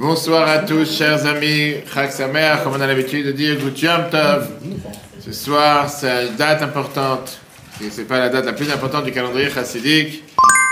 [0.00, 1.74] Bonsoir à tous, chers amis.
[1.92, 4.48] Chag Samer, comme on a l'habitude de dire, Good Yom Tov.
[5.22, 7.38] Ce soir, c'est une date importante.
[7.78, 10.24] Ce n'est pas la date la plus importante du calendrier chassidique,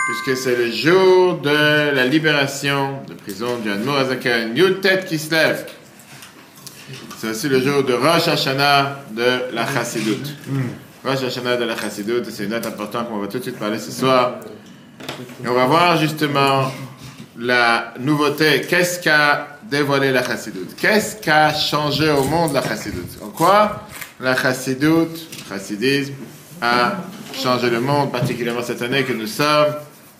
[0.06, 5.30] puisque c'est le jour de la libération de prison du Hanmour Azaken, Yutet qui se
[5.30, 5.66] lève.
[7.18, 10.36] C'est aussi le jour de Rosh Hashanah de la Chassidoute.
[11.04, 13.79] Rosh Hashanah de la Chassidoute, c'est une date importante qu'on va tout de suite parler
[13.79, 14.36] ce soir.
[15.45, 16.72] Et on va voir justement
[17.38, 18.62] la nouveauté.
[18.68, 20.74] Qu'est-ce qu'a dévoilé la Chassidoute?
[20.76, 23.22] Qu'est-ce qu'a changé au monde la Chassidoute?
[23.22, 23.82] En quoi
[24.20, 26.14] la Chassidoute, le Chassidisme,
[26.61, 26.96] a
[27.32, 29.74] changé le monde, particulièrement cette année que nous sommes,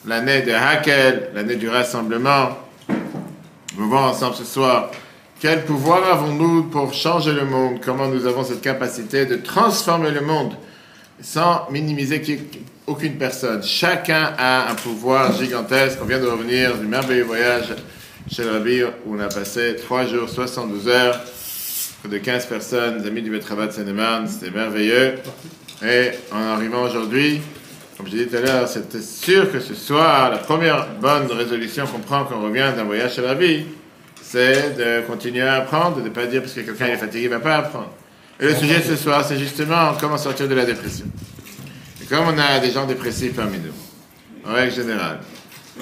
[0.07, 2.57] l'année de Hakel, l'année du rassemblement?
[2.89, 4.91] Va voir ensemble ce soir
[5.41, 7.79] quel pouvoir avons-nous pour changer le monde?
[7.85, 10.55] Comment nous avons cette capacité de transformer le monde
[11.21, 12.21] sans minimiser
[12.89, 15.99] aucune personne Chacun a un pouvoir gigantesque.
[16.03, 17.75] On vient de revenir du merveilleux voyage
[18.31, 21.21] chez le Rabbi où on a passé 3 jours, 72 heures,
[22.01, 24.27] près de 15 personnes, amis du Betravat Seine-et-Marne.
[24.27, 25.17] C'était merveilleux.
[25.85, 27.41] Et en arrivant aujourd'hui,
[27.97, 31.87] comme j'ai dit tout à l'heure, c'était sûr que ce soir, la première bonne résolution
[31.87, 33.67] qu'on prend quand on revient d'un voyage chez le Rabbi,
[34.23, 37.31] c'est de continuer à apprendre, de ne pas dire parce que quelqu'un est fatigué, il
[37.31, 37.93] ne va pas apprendre.
[38.41, 41.07] Et le sujet de ce soir, c'est justement comment sortir de la dépression.
[42.09, 45.21] Comme on a des gens dépressifs parmi nous, en règle générale.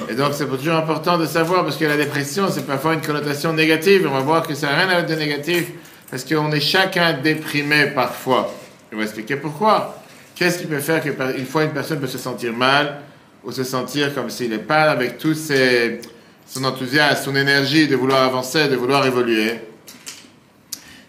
[0.09, 3.53] Et donc c'est toujours important de savoir, parce que la dépression, c'est parfois une connotation
[3.53, 4.07] négative.
[4.09, 5.67] On va voir que ça n'a rien à voir de négatif,
[6.11, 8.53] parce qu'on est chacun déprimé parfois.
[8.93, 10.03] On va expliquer pourquoi.
[10.35, 13.01] Qu'est-ce qui peut faire qu'une fois une personne peut se sentir mal,
[13.45, 16.01] ou se sentir comme s'il n'est pas avec ses
[16.49, 19.61] son enthousiasme, son énergie de vouloir avancer, de vouloir évoluer?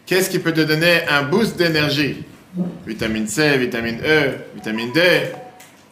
[0.06, 2.24] Qu'est-ce qui peut te donner un boost d'énergie?
[2.86, 5.02] Vitamine C, vitamine E, vitamine D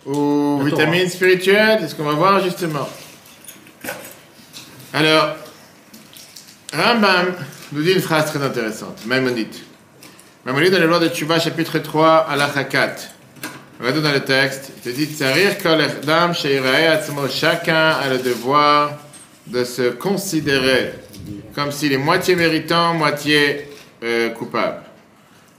[0.06, 2.88] ou vitamine spirituelle C'est ce qu'on va voir justement.
[4.94, 5.36] Alors,
[6.74, 7.34] Rambam
[7.72, 9.56] nous dit une phrase très intéressante, Maïmonide.
[10.46, 13.10] Maïmonide dans le loi de Tchouba, chapitre 3, à la 4.
[13.80, 15.58] Regardez dans le texte, il te dit Tsarir
[17.30, 18.92] chacun a le devoir
[19.48, 20.94] de se considérer
[21.54, 23.70] comme s'il est moitié méritant, moitié
[24.04, 24.85] euh, coupable.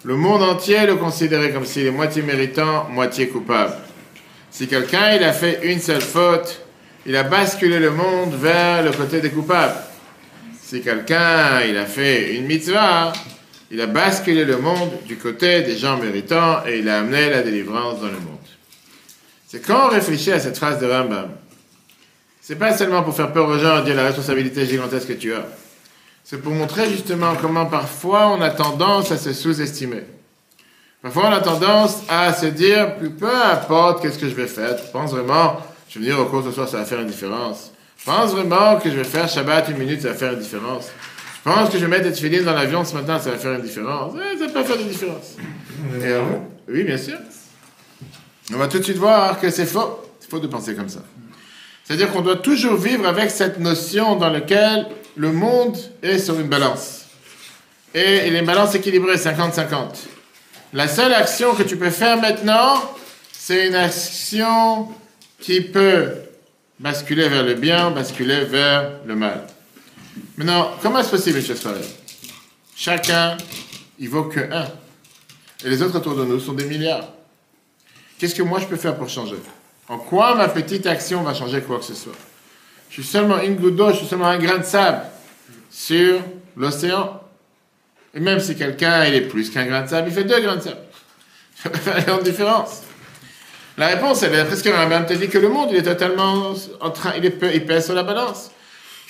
[0.07, 3.75] Le monde entier le considérait comme s'il est moitié méritant, moitié coupable.
[4.53, 6.61] Si quelqu'un il a fait une seule faute,
[7.07, 9.75] il a basculé le monde vers le côté des coupables.
[10.63, 13.15] Si quelqu'un il a fait une mitzvah,
[13.73, 17.43] il a basculé le monde du côté des gens méritants et il a amené la
[17.43, 18.39] délivrance dans le monde.
[19.49, 21.31] C'est quand on réfléchit à cette phrase de Rambam,
[22.41, 25.35] c'est pas seulement pour faire peur aux gens et dire la responsabilité gigantesque que tu
[25.35, 25.47] as.
[26.29, 30.03] C'est pour montrer justement comment parfois on a tendance à se sous-estimer.
[31.01, 34.91] Parfois on a tendance à se dire, peu importe qu'est-ce que je vais faire, je
[34.91, 37.71] pense vraiment, je vais venir au cours ce soir, ça va faire une différence.
[37.97, 40.89] Je pense vraiment que je vais faire Shabbat une minute, ça va faire une différence.
[41.45, 43.53] Je pense que je vais mettre des filines dans l'avion ce matin, ça va faire
[43.53, 44.15] une différence.
[44.17, 45.37] Eh, ça peut faire une différence.
[46.03, 46.25] Euh,
[46.69, 47.19] oui, bien sûr.
[48.53, 50.01] On va tout de suite voir que c'est faux.
[50.19, 51.05] C'est faux de penser comme ça.
[51.85, 56.49] C'est-à-dire qu'on doit toujours vivre avec cette notion dans laquelle le monde est sur une
[56.49, 57.07] balance.
[57.95, 59.95] Et il est une balance équilibrée, 50-50.
[60.75, 62.83] La seule action que tu peux faire maintenant,
[63.33, 64.89] c'est une action
[65.41, 66.13] qui peut
[66.79, 69.47] basculer vers le bien, basculer vers le mal.
[70.37, 71.57] Maintenant, comment est-ce possible, M.
[71.57, 71.81] Soirée
[72.77, 73.39] Chacun,
[73.99, 74.67] il vaut que un.
[75.65, 77.09] Et les autres autour de nous sont des milliards.
[78.19, 79.37] Qu'est-ce que moi je peux faire pour changer?
[79.89, 82.13] En quoi ma petite action va changer quoi que ce soit?
[82.89, 85.03] Je suis seulement une goutte d'eau, je suis seulement un grain de sable
[85.71, 86.21] sur
[86.57, 87.21] l'océan.
[88.15, 90.63] Et même si quelqu'un est plus qu'un grain de sable, il fait deux grains de
[90.63, 90.81] sable.
[91.63, 92.83] Ça peut faire une différence.
[93.79, 96.91] La réponse, elle est presque même te dit que le monde, il est totalement en
[96.91, 98.51] train, il, est, il pèse sur la balance.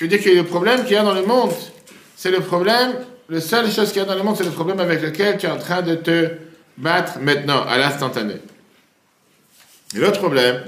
[0.00, 1.53] Veux dire que le problème qu'il y a dans le monde,
[2.16, 2.94] c'est le problème,
[3.28, 5.47] la seule chose qu'il y a dans le monde, c'est le problème avec lequel tu
[5.47, 6.32] es en train de te
[6.76, 8.34] battre maintenant, à l'instantané.
[9.94, 10.62] Et l'autre problème,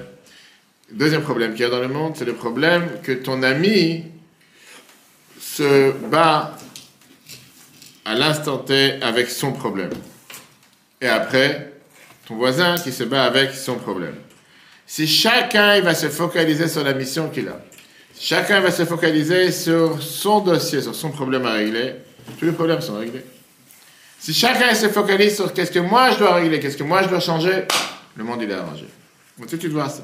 [0.91, 4.05] deuxième problème qu'il y a dans le monde, c'est le problème que ton ami
[5.41, 6.57] se bat
[8.05, 9.91] à l'instant T avec son problème.
[11.01, 11.73] Et après,
[12.27, 14.15] ton voisin qui se bat avec son problème.
[14.87, 17.61] Si chacun va se focaliser sur la mission qu'il a,
[18.19, 21.97] chacun va se focaliser sur son dossier, sur son problème à régler,
[22.39, 23.25] tous les problèmes sont réglés.
[24.19, 27.09] Si chacun se focalise sur qu'est-ce que moi je dois régler, qu'est-ce que moi je
[27.09, 27.65] dois changer,
[28.17, 28.87] le monde il est arrangé.
[29.39, 30.03] De suite voir ça.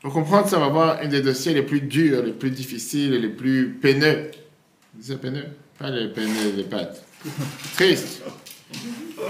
[0.00, 3.28] Pour comprendre ça, va voir un des dossiers les plus durs, les plus difficiles, les
[3.28, 4.30] plus peineux.
[5.00, 5.46] C'est peineux?
[5.78, 7.04] Pas les peineux, les pattes.
[7.74, 8.22] Triste.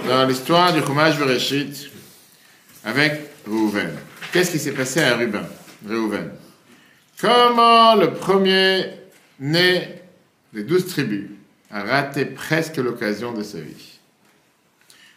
[0.06, 1.90] Dans l'histoire du Chumash Bereshit
[2.84, 3.90] avec Reuven.
[4.32, 5.44] Qu'est-ce qui s'est passé à Ruben,
[5.88, 6.30] Reuven?
[7.20, 8.84] Comment le premier
[9.40, 10.02] né
[10.52, 11.26] des douze tribus,
[11.70, 13.98] a raté presque l'occasion de sa vie?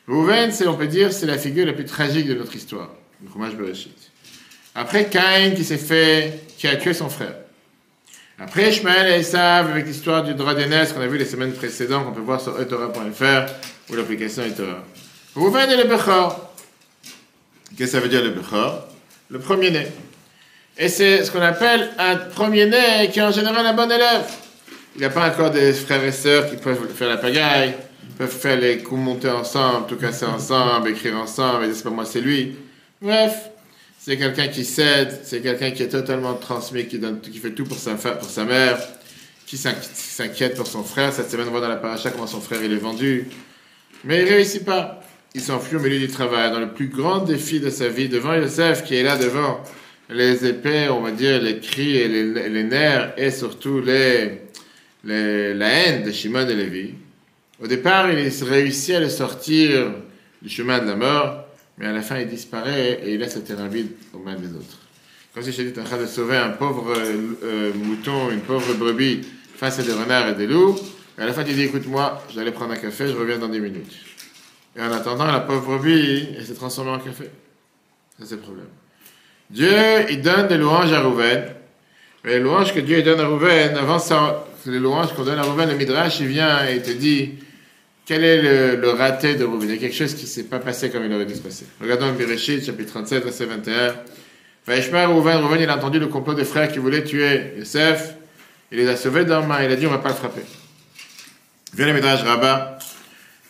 [0.07, 3.29] Rouven, c'est, on peut dire, c'est la figure la plus tragique de notre histoire, le
[3.29, 4.11] fromage Bereshit.
[4.75, 7.35] Après Caïn qui s'est fait, qui a tué son frère.
[8.39, 12.05] Après Ishmael et Esav avec l'histoire du droit d'aînesse qu'on a vu les semaines précédentes,
[12.05, 13.51] qu'on peut voir sur etora.fr
[13.89, 14.83] ou l'application etora.
[15.35, 16.53] Rouven est le Bechor.
[17.77, 18.87] Qu'est-ce que ça veut dire le Bechor?
[19.29, 19.87] Le premier-né.
[20.77, 24.25] Et c'est ce qu'on appelle un premier-né qui est en général un bon élève.
[24.95, 27.73] Il n'y a pas encore des frères et sœurs qui peuvent faire la pagaille,
[28.17, 32.05] peuvent faire les coups monter ensemble, tout casser ensemble, écrire ensemble, et c'est pas moi,
[32.05, 32.55] c'est lui.
[33.01, 33.49] Bref,
[34.05, 37.63] c'est quelqu'un qui cède, c'est quelqu'un qui est totalement transmis, qui, donne, qui fait tout
[37.63, 37.95] pour sa,
[38.43, 38.77] mère,
[39.45, 41.13] qui s'inquiète pour son frère.
[41.13, 43.27] Cette semaine, on voit dans la paracha comment son frère il est vendu.
[44.03, 45.01] Mais il réussit pas.
[45.33, 48.35] Il s'enfuit au milieu du travail, dans le plus grand défi de sa vie, devant
[48.35, 49.63] Yosef, qui est là devant
[50.09, 54.41] les épées, on va dire, les cris et les, nerfs, et surtout les,
[55.05, 56.95] les, la haine de Shimon et Lévi.
[57.63, 59.93] Au départ, il réussit à le sortir
[60.41, 61.42] du chemin de la mort,
[61.77, 64.49] mais à la fin, il disparaît et il laisse le terrain vide aux mains des
[64.49, 64.77] autres.
[65.33, 69.21] Quand si est en train de sauver un pauvre euh, mouton, une pauvre brebis
[69.55, 70.77] face à des renards et des loups,
[71.17, 73.93] à la fin, il dit Écoute-moi, aller prendre un café, je reviens dans 10 minutes.
[74.75, 77.25] Et en attendant, la pauvre brebis, elle s'est transformée en café.
[78.19, 78.67] Ça, c'est le problème.
[79.49, 79.71] Dieu,
[80.09, 81.45] il donne des louanges à Rouven.
[82.23, 85.43] Mais les louanges que Dieu donne à Rouven, avant ça, les louanges qu'on donne à
[85.43, 87.33] Rouven, le Midrash, il vient et il te dit
[88.05, 90.59] quel est le, raté de Rouven Il y a quelque chose qui ne s'est pas
[90.59, 91.65] passé comme il aurait dû se passer.
[91.79, 93.95] Regardons Bereshit, chapitre 37, verset 21.
[94.67, 98.15] Vaishma Rouven, Rouven, il a entendu le complot des frères qui voulaient tuer Yosef.
[98.71, 99.63] Il les a sauvés d'un main.
[99.63, 100.41] Il a dit on ne va pas le frapper.
[101.75, 102.77] Viens le Midrash Rabbah.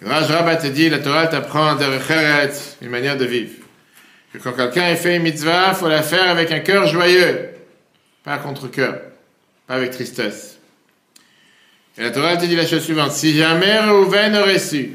[0.01, 1.75] Midrash Rabbah te dit la Torah t'apprend
[2.81, 3.53] une manière de vivre.
[4.33, 7.49] Que quand quelqu'un a fait une mitzvah, il faut la faire avec un cœur joyeux,
[8.23, 8.99] pas contre cœur,
[9.67, 10.52] pas avec tristesse.
[11.97, 14.93] Et la Torah te dit la chose suivante si jamais Reuven aurait su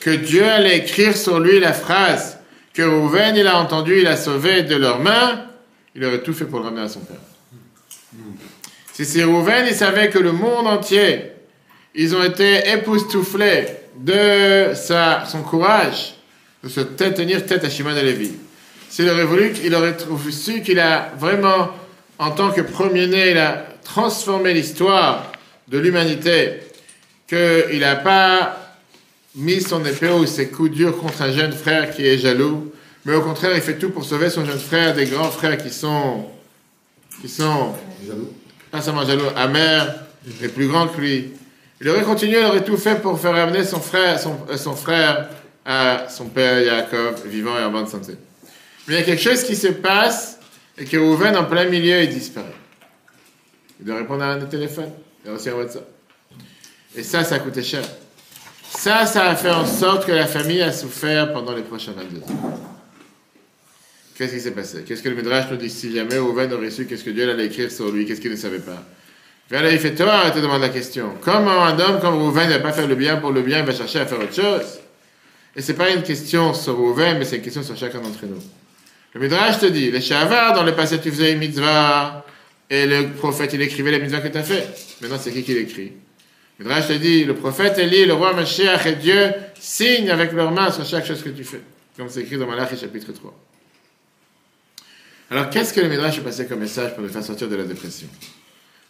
[0.00, 2.38] que Dieu allait écrire sur lui la phrase
[2.74, 5.46] que Reuven il a entendu, il a sauvé de leurs mains,
[5.94, 7.16] il aurait tout fait pour le ramener à son père.
[8.92, 11.32] Si c'est Reuven, il savait que le monde entier,
[11.94, 13.66] ils ont été époustouflés
[13.96, 16.14] de sa, son courage
[16.62, 18.32] de se tenir tête à Shimon et Lévi.
[18.90, 19.96] S'il aurait voulu, il aurait
[20.30, 21.70] su qu'il a vraiment,
[22.18, 25.32] en tant que premier-né, il a transformé l'histoire
[25.68, 26.60] de l'humanité,
[27.26, 28.76] qu'il n'a pas
[29.34, 32.72] mis son épée ou ses coups durs contre un jeune frère qui est jaloux,
[33.04, 35.70] mais au contraire, il fait tout pour sauver son jeune frère des grands frères qui
[35.70, 36.26] sont,
[37.20, 37.74] qui sont,
[38.06, 38.32] jaloux.
[38.70, 39.94] pas seulement jaloux, amers,
[40.42, 41.32] et plus grands que lui.
[41.80, 44.74] Il aurait continué, il aurait tout fait pour faire amener son frère, son, euh, son
[44.74, 45.28] frère
[45.66, 48.14] à son père Yaakov, vivant et en bonne santé.
[48.86, 50.38] Mais il y a quelque chose qui se passe
[50.78, 52.54] et que Rouven, en plein milieu, il disparaît.
[53.80, 54.90] Il doit répondre à un téléphone.
[55.24, 55.66] Il a reçu un.
[56.96, 57.82] Et ça, ça a coûté cher.
[58.70, 62.18] Ça, ça a fait en sorte que la famille a souffert pendant les prochains 22
[62.18, 62.60] ans.
[64.16, 64.84] Qu'est-ce qui s'est passé?
[64.86, 65.70] Qu'est-ce que le Midrash nous dit?
[65.70, 68.36] Si jamais Rouven aurait su qu'est-ce que Dieu allait écrire sur lui, qu'est-ce qu'il ne
[68.36, 68.84] savait pas?
[69.50, 71.14] Là, il fait toi, te demande la question.
[71.20, 73.64] Comment un homme comme Rouven ne va pas faire le bien pour le bien, il
[73.64, 74.78] va chercher à faire autre chose?
[75.56, 78.24] Et ce n'est pas une question sur Rouven, mais c'est une question sur chacun d'entre
[78.26, 78.42] nous.
[79.14, 82.23] Le Midrash te dit, les Shavar, dans le passé, tu faisais une mitzvah,
[82.70, 84.66] et le prophète, il écrivait les mitzvahs que tu as fait.
[85.00, 85.92] Maintenant, c'est qui qui l'écrit?
[86.58, 90.70] Midrash te dit, le prophète Eli, le roi Mashiach et Dieu signent avec leurs mains
[90.70, 91.60] sur chaque chose que tu fais.
[91.96, 93.34] Comme c'est écrit dans Malachi chapitre 3.
[95.30, 97.64] Alors, qu'est-ce que le Midrash est passé comme message pour nous faire sortir de la
[97.64, 98.08] dépression?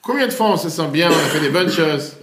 [0.03, 2.17] Combien de fois on se sent bien, on a fait des bonnes choses,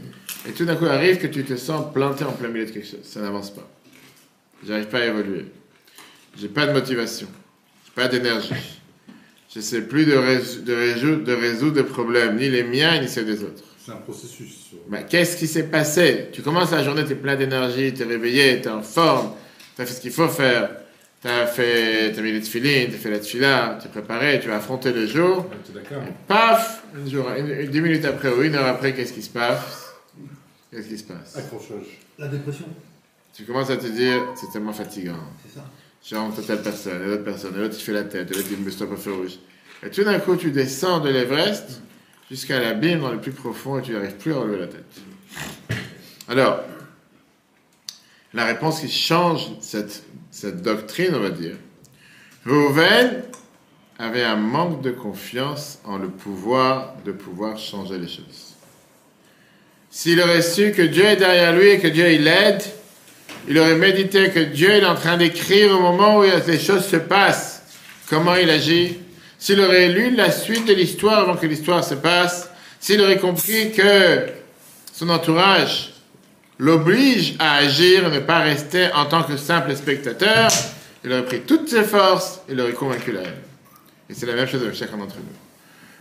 [0.48, 2.88] et tout d'un coup arrive que tu te sens planté en plein milieu de quelque
[2.88, 3.04] chose?
[3.04, 3.68] Ça n'avance pas.
[4.66, 5.46] J'arrive pas à évoluer.
[6.38, 7.28] J'ai pas de motivation
[7.96, 8.81] pas d'énergie.
[9.54, 13.10] Je ne sais plus de, de, résoudre, de résoudre des problèmes, ni les miens, ni
[13.10, 13.64] ceux des autres.
[13.84, 14.68] C'est un processus.
[14.88, 16.30] Ben, Qu'est-ce qui s'est passé?
[16.32, 19.34] Tu commences la journée, tu es plein d'énergie, tu es réveillé, tu es en forme,
[19.76, 20.70] tu as fait ce qu'il faut faire.
[21.22, 24.40] Tu as, fait, as mis les tefilines, tu as fait la tefila, tu es préparé,
[24.40, 25.48] tu as affronté le jour.
[25.74, 26.02] d'accord.
[26.02, 29.30] Et paf, une jour, une, dix minutes après ou une heure après, qu'est-ce qui se
[29.30, 29.94] passe?
[30.72, 31.36] Qu'est-ce qui se passe?
[31.38, 32.00] Accrochage.
[32.18, 32.66] La dépression.
[33.36, 35.20] Tu commences à te dire, c'est tellement fatigant.
[35.46, 35.66] C'est ça.
[36.12, 38.58] Rencontré telle personne, et l'autre personne, et l'autre il fait la tête, et l'autre il
[38.58, 39.26] me stoppe au.
[39.84, 41.82] Et tout d'un coup, tu descends de l'Everest
[42.30, 45.02] jusqu'à l'abîme dans le plus profond et tu n'arrives plus à relever la tête.
[46.28, 46.62] Alors,
[48.34, 51.56] la réponse qui change cette, cette doctrine, on va dire,
[52.46, 53.24] Rouven
[54.00, 58.56] avait un manque de confiance en le pouvoir de pouvoir changer les choses.
[59.90, 62.64] S'il aurait su que Dieu est derrière lui et que Dieu il l'aide,
[63.48, 66.98] il aurait médité que Dieu est en train d'écrire au moment où les choses se
[66.98, 67.64] passent,
[68.10, 68.98] comment il agit?
[69.40, 73.72] S'il aurait lu la suite de l'histoire avant que l'histoire se passe, s'il aurait compris
[73.72, 74.28] que
[74.94, 75.94] son entourage
[76.60, 80.50] l'oblige à agir et ne pas rester en tant que simple spectateur,
[81.04, 83.42] il aurait pris toutes ses forces et l'aurait convaincu la haine.
[84.10, 85.24] Et c'est la même chose avec chacun d'entre nous.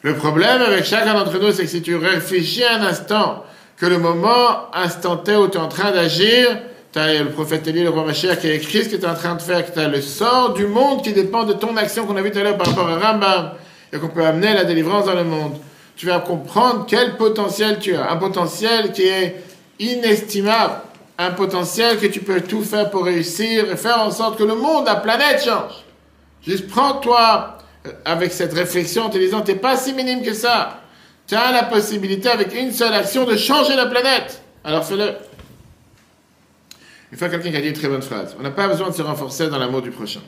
[0.03, 3.45] Le problème avec chacun d'entre nous, c'est que si tu réfléchis un instant
[3.79, 6.59] que le moment instanté où tu es en train d'agir,
[6.93, 9.15] tu as le prophète Élie, le roi Machia, qui a écrit ce que tu en
[9.15, 12.05] train de faire, que tu as le sort du monde qui dépend de ton action
[12.05, 13.53] qu'on a vu tout à l'heure par rapport à Rambam,
[13.93, 15.57] et qu'on peut amener la délivrance dans le monde.
[15.97, 18.11] Tu vas comprendre quel potentiel tu as.
[18.11, 19.43] Un potentiel qui est
[19.79, 20.75] inestimable.
[21.19, 24.55] Un potentiel que tu peux tout faire pour réussir et faire en sorte que le
[24.55, 25.85] monde, la planète change.
[26.47, 30.81] Juste prends-toi euh, avec cette réflexion en te disant, t'es pas si minime que ça.
[31.27, 34.41] Tu as la possibilité avec une seule action de changer la planète.
[34.65, 35.13] Alors fais-le.
[37.13, 38.37] Une fois, quelqu'un qui a dit une très bonne phrase.
[38.39, 40.21] On n'a pas besoin de se renforcer dans l'amour du prochain.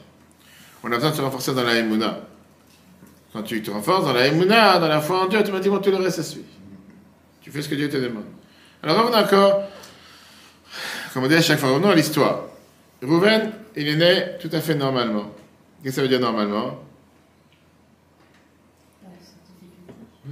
[0.83, 2.21] On a besoin de se renforcer dans la émouna.
[3.33, 5.97] Quand tu te renforces dans la émouna, dans la foi en Dieu, automatiquement tout le
[5.97, 6.45] reste se suit.
[7.41, 8.25] Tu fais ce que Dieu te demande.
[8.83, 9.63] Alors revenons encore,
[11.15, 12.47] comme on dit à chaque fois, revenons à l'histoire.
[13.01, 15.31] Rouven, il est né tout à fait normalement.
[15.83, 16.79] Qu'est-ce que ça veut dire normalement?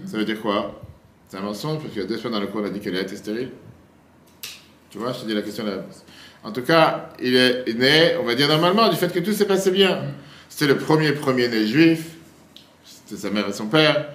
[0.06, 0.80] Ça veut dire quoi?
[1.28, 2.80] C'est un mensonge, parce qu'il y a deux fois dans le cours, on a dit
[2.80, 3.50] qu'elle était stérile.
[4.90, 5.72] Tu vois, je te dis la question là.
[6.42, 9.46] En tout cas, il est né, on va dire normalement, du fait que tout s'est
[9.46, 10.02] passé bien.
[10.48, 12.06] C'était le premier premier-né juif,
[12.84, 14.06] c'était sa mère et son père,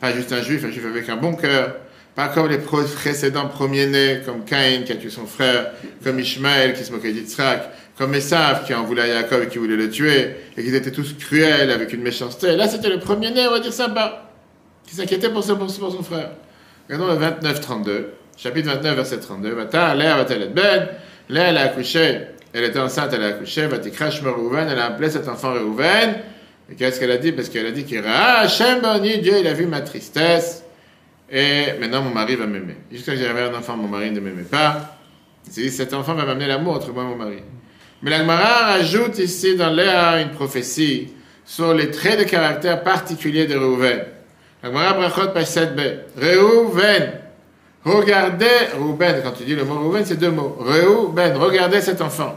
[0.00, 1.76] pas juste un juif, un juif avec un bon cœur,
[2.14, 5.72] pas comme les précédents premiers-nés, comme Caïn qui a tué son frère,
[6.02, 9.58] comme Ishmaël qui se moquait d'Yitzhak, comme Esav qui en voulait à Jacob et qui
[9.58, 12.56] voulait le tuer, et qu'ils étaient tous cruels avec une méchanceté.
[12.56, 14.30] Là, c'était le premier-né, on va dire sympa,
[14.86, 16.30] qui s'inquiétait pour, pour, son frère.
[16.88, 18.04] Regardons le 29-32,
[18.36, 19.50] chapitre 29, verset 32.
[19.50, 20.88] Vata, Léa va être ben,
[21.28, 22.20] Léa, elle a accouché,
[22.52, 26.14] elle était enceinte, elle a accouché, crash Rouven, elle a appelé cet enfant Rouven.
[26.70, 27.32] Et qu'est-ce qu'elle a dit?
[27.32, 30.64] Parce qu'elle a dit qu'il ah, Hachem Boni, Dieu, il a vu ma tristesse.
[31.30, 32.76] Et maintenant, mon mari va m'aimer.
[32.90, 34.98] Jusqu'à que j'avais un enfant, mon mari ne m'aimait pas.
[35.46, 37.42] Il s'est dit, cet enfant va m'amener l'amour entre moi et mon mari.
[38.02, 41.12] Mais l'Agmara rajoute ici dans Léa une prophétie
[41.44, 44.04] sur les traits de caractère particuliers de Reuven.
[44.62, 45.98] L'Agmara brachot page 7b.
[46.16, 47.23] Reuven.
[47.84, 48.46] Regardez,
[48.78, 50.56] Reuven, quand tu dis le mot Reuven, c'est deux mots.
[50.58, 52.34] Reuven, regardez cet enfant.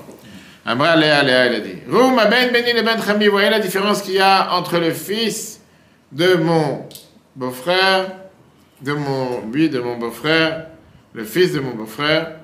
[0.66, 1.78] Amra Léa, Léa, elle a dit.
[1.90, 3.28] Rouma ben beni le ben chami.
[3.28, 5.62] Voyez la différence qu'il y a entre le fils
[6.12, 6.86] de mon
[7.36, 8.08] beau-frère
[8.82, 10.68] de mon, lui, de mon beau-frère,
[11.14, 12.40] le fils de mon beau-frère,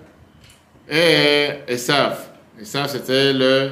[0.89, 2.29] et Esav.
[2.59, 3.71] Esav, c'était le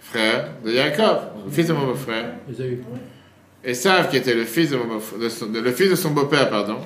[0.00, 2.34] frère de Jacob, le fils de mon beau-frère.
[3.64, 6.78] Esav, qui était le fils de, mon de, le fils de son beau-père, pardon,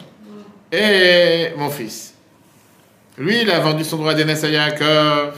[0.75, 2.15] et mon fils.
[3.17, 5.35] Lui, il a vendu son droit d'aînesse à Jacob,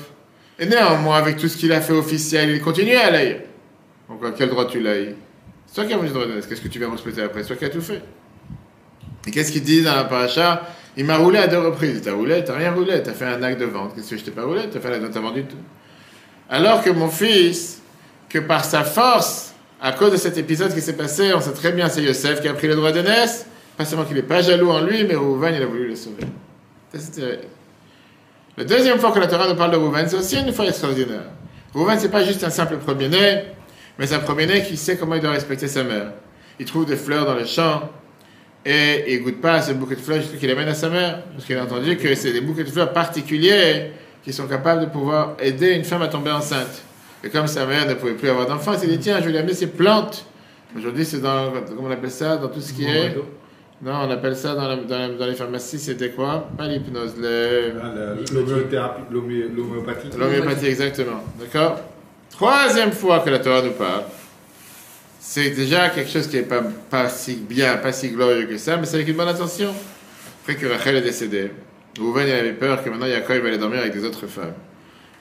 [0.58, 3.40] et néanmoins, avec tout ce qu'il a fait officiel, il continue à l'haïr.
[4.08, 5.14] Donc, quel droit tu l'haïs
[5.66, 7.42] C'est toi qui as vendu son droit d'aînesse, qu'est-ce que tu viens respecter après?
[7.42, 8.02] C'est toi qui as tout fait.
[9.26, 10.62] Et qu'est-ce qu'il dit dans la paracha?
[10.96, 12.00] Il m'a roulé à deux reprises.
[12.02, 13.94] T'as roulé, t'as rien roulé, t'as fait un acte de vente.
[13.94, 14.62] Qu'est-ce que je t'ai pas roulé?
[14.72, 15.56] T'as fait la t'as vendu tout.
[16.48, 17.82] Alors que mon fils,
[18.28, 19.52] que par sa force,
[19.82, 22.48] à cause de cet épisode qui s'est passé, on sait très bien, c'est Yosef qui
[22.48, 23.46] a pris le droit d'aînesse.
[23.76, 26.24] Pas seulement qu'il n'est pas jaloux en lui, mais Rouven, il a voulu le sauver.
[28.56, 31.26] La deuxième fois que la Torah nous parle de Rouven, c'est aussi une fois extraordinaire.
[31.74, 33.42] Rouven, c'est pas juste un simple premier-né,
[33.98, 36.12] mais c'est un premier-né qui sait comment il doit respecter sa mère.
[36.58, 37.90] Il trouve des fleurs dans les champs,
[38.68, 41.22] et il goûte pas à ce bouquet de fleurs jusqu'à qu'il amène à sa mère.
[41.32, 43.92] Parce qu'il a entendu que c'est des bouquets de fleurs particuliers
[44.24, 46.82] qui sont capables de pouvoir aider une femme à tomber enceinte.
[47.22, 49.30] Et comme sa mère ne pouvait plus avoir d'enfant, il s'est dit tiens, je vais
[49.30, 50.26] lui amener ces plantes.
[50.76, 53.14] Aujourd'hui, c'est dans, comment on appelle ça, dans tout ce qui est.
[53.82, 56.48] Non, on appelle ça dans, dans, les pharmacies, c'était quoi?
[56.56, 60.08] Pas l'hypnose, ah, l'homéopathie.
[60.18, 61.22] L'homéopathie, exactement.
[61.38, 61.80] D'accord?
[62.30, 64.04] Troisième fois que la Torah nous parle
[65.28, 68.76] c'est déjà quelque chose qui n'est pas, pas si bien, pas si glorieux que ça,
[68.76, 69.74] mais c'est avec une bonne intention.
[70.40, 71.50] Après que Rachel est décédée,
[71.98, 74.54] Rouven avait peur que maintenant Yaakov allait dormir avec des autres femmes.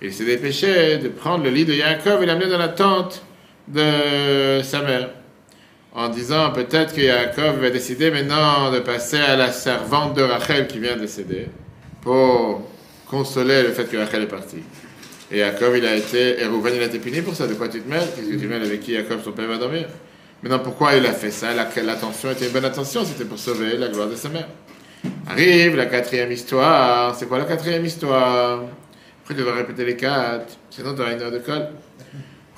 [0.01, 3.23] Il s'est dépêché de prendre le lit de Yaakov et l'amener dans la tente
[3.67, 5.09] de sa mère.
[5.95, 10.67] En disant peut-être que Yaakov va décider maintenant de passer à la servante de Rachel
[10.67, 11.47] qui vient de décéder
[12.01, 12.69] pour
[13.07, 14.61] consoler le fait que Rachel est partie.
[15.31, 17.47] Et Jacob, il a été, et Rouven, il a été puni pour ça.
[17.47, 18.07] De quoi tu te mêles?
[18.13, 19.87] Qu'est-ce que tu mêles avec qui Jacob, son père, va dormir?
[20.43, 21.47] Maintenant, pourquoi il a fait ça?
[21.53, 24.49] L'attention était une bonne attention, c'était pour sauver la gloire de sa mère.
[25.27, 27.15] Arrive la quatrième histoire.
[27.15, 28.63] C'est quoi la quatrième histoire?
[29.23, 31.69] Après, tu dois répéter les quatre, sinon tu auras une heure de colle.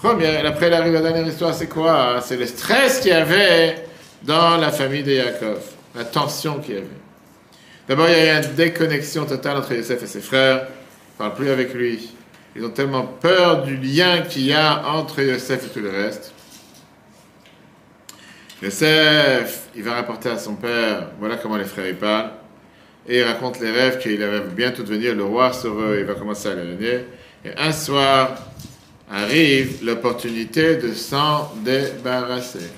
[0.03, 2.21] Après, il arrive la dernière histoire, c'est quoi?
[2.21, 3.83] C'est le stress qu'il y avait
[4.21, 5.59] dans la famille de Jacob,
[5.95, 6.87] la tension qu'il y avait.
[7.87, 10.67] D'abord, il y a eu une déconnexion totale entre Yosef et ses frères.
[10.67, 12.11] Il ne parle plus avec lui.
[12.55, 16.33] Ils ont tellement peur du lien qu'il y a entre Yosef et tout le reste.
[18.61, 22.31] Yosef, il va rapporter à son père, voilà comment les frères y parlent.
[23.07, 26.13] et il raconte les rêves qu'il va bientôt devenir le roi sur eux, il va
[26.15, 27.05] commencer à les régner.
[27.45, 28.35] Et un soir
[29.11, 32.69] arrive l'opportunité de s'en débarrasser.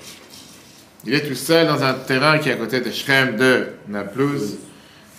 [1.04, 4.56] Il est tout seul dans un terrain qui est à côté de Shrem de Naplouse.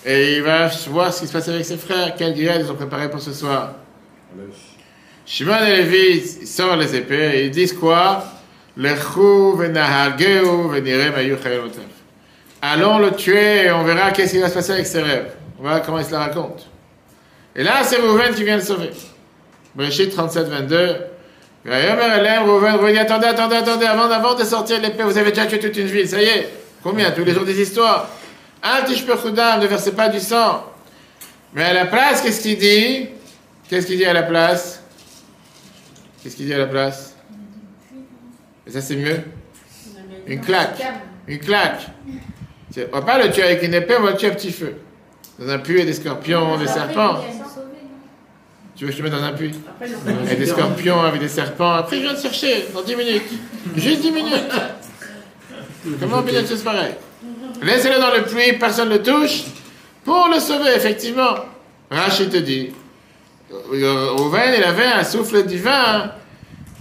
[0.06, 2.75] Et il va voir ce qui se passe avec ses frères, quelle guerre ils ont
[2.75, 3.74] préparé pour ce soir?
[5.25, 8.24] Shimon et Lévi sortent les épées et ils disent quoi?
[12.62, 15.34] Allons le tuer et on verra qu'est-ce qui va se passer avec ses rêves.
[15.63, 16.68] On comment il se la raconte.
[17.56, 18.91] Et là, c'est Rouven qui vient le sauver.
[19.75, 20.96] Bréchit 37, 22.
[21.66, 25.78] Rouven, dit attendez, attendez, attendez, avant, avant de sortir l'épée, vous avez déjà tué toute
[25.78, 26.50] une ville, ça y est.
[26.84, 28.10] Combien Tous les jours des histoires.
[28.63, 30.66] Un ne versez pas du sang.
[31.54, 33.10] Mais à la place, qu'est-ce qu'il dit?
[33.70, 34.82] Qu'est-ce qu'il dit à la place?
[36.22, 37.16] Qu'est-ce qu'il dit à la place?
[38.68, 39.22] Et ça, c'est mieux
[40.28, 40.82] Une claque.
[41.28, 41.88] Une claque.
[42.94, 44.75] On va pas le tuer avec une épée, on va le tuer à petit feu.
[45.40, 47.22] Dans un puits, des scorpions, des serpents.
[48.82, 49.54] Tu veux que je te mette dans un puits
[50.08, 51.74] Il y a des scorpions avec des serpents.
[51.74, 53.32] Après, je viens de chercher, dans 10 minutes.
[53.76, 54.52] Juste 10 minutes.
[56.00, 56.96] Comment on peut dire chose pareille
[57.62, 59.44] Laissez-le dans le puits, personne ne le touche.
[60.04, 61.36] Pour le sauver, effectivement.
[61.92, 62.72] Rachid te dit,
[63.52, 66.14] Rouven, il avait un souffle divin,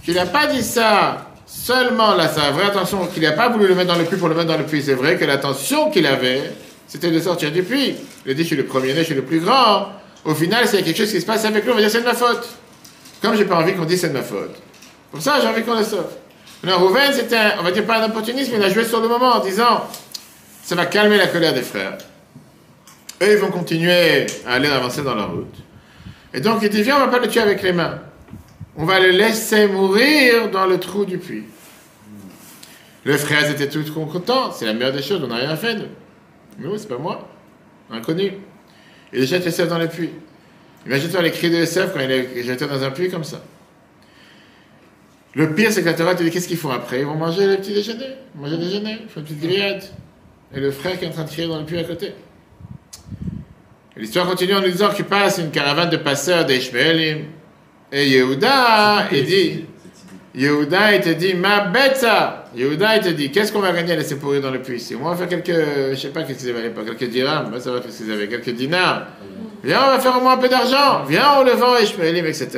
[0.03, 3.75] qu'il n'a pas dit ça seulement, là, ça vraie attention, qu'il n'a pas voulu le
[3.75, 4.81] mettre dans le puits pour le mettre dans le puits.
[4.81, 6.51] C'est vrai que l'attention qu'il avait,
[6.87, 7.93] c'était de sortir du puits.
[8.25, 10.00] Il a dit, je suis le premier né, je suis le plus grand.
[10.23, 11.89] Au final, s'il y a quelque chose qui se passe avec lui, on va dire,
[11.89, 12.47] c'est de ma faute.
[13.21, 14.55] Comme j'ai pas envie qu'on dise c'est de ma faute.
[15.11, 16.07] Pour ça, j'ai envie qu'on le sauve.
[16.63, 19.33] Alors, Rouven, c'était, on va dire pas un opportunisme, il a joué sur le moment
[19.33, 19.87] en disant,
[20.63, 21.97] ça va calmer la colère des frères.
[23.21, 25.55] Eux, ils vont continuer à aller avancer dans leur route.
[26.33, 27.99] Et donc, il dit, viens, on va pas le tuer avec les mains.
[28.77, 31.43] On va le laisser mourir dans le trou du puits.
[33.03, 34.51] Les frères étaient tous contents.
[34.51, 35.89] C'est la meilleure des choses, on n'a rien fait, nous.
[36.59, 37.27] Oui, c'est pas moi.
[37.89, 38.33] Inconnu.
[39.13, 40.09] Il jette Yosef dans le puits.
[40.85, 43.43] Imagine-toi les cris de Yosef quand il est jeté dans un puits comme ça.
[45.33, 46.99] Le pire, c'est que la Torah te dit qu'est-ce qu'ils font après?
[46.99, 48.15] Ils vont manger le petit déjeuner.
[48.35, 49.83] Manger le déjeuner, ils font une petite grillade.
[50.53, 52.13] Et le frère qui est en train de crier dans le puits à côté.
[53.95, 57.25] L'histoire continue en nous disant qu'il passe une caravane de passeurs d'Ishmaelim.
[57.93, 59.65] Et Yehuda, il dit,
[60.33, 62.05] Yehuda, il te dit, ma bête
[62.55, 64.79] Yehuda, il te dit, qu'est-ce qu'on va gagner à laisser pourrir dans le puits?
[64.79, 67.71] Si on va faire quelques, je sais pas qu'est-ce qu'ils avaient pas, quelques dirhams, ça
[67.71, 69.07] va faire ce qu'ils avaient, quelques dinars.
[69.63, 71.03] Viens, on va faire au moins un peu d'argent.
[71.07, 72.49] Viens, on le vend à Ishmaelim, etc.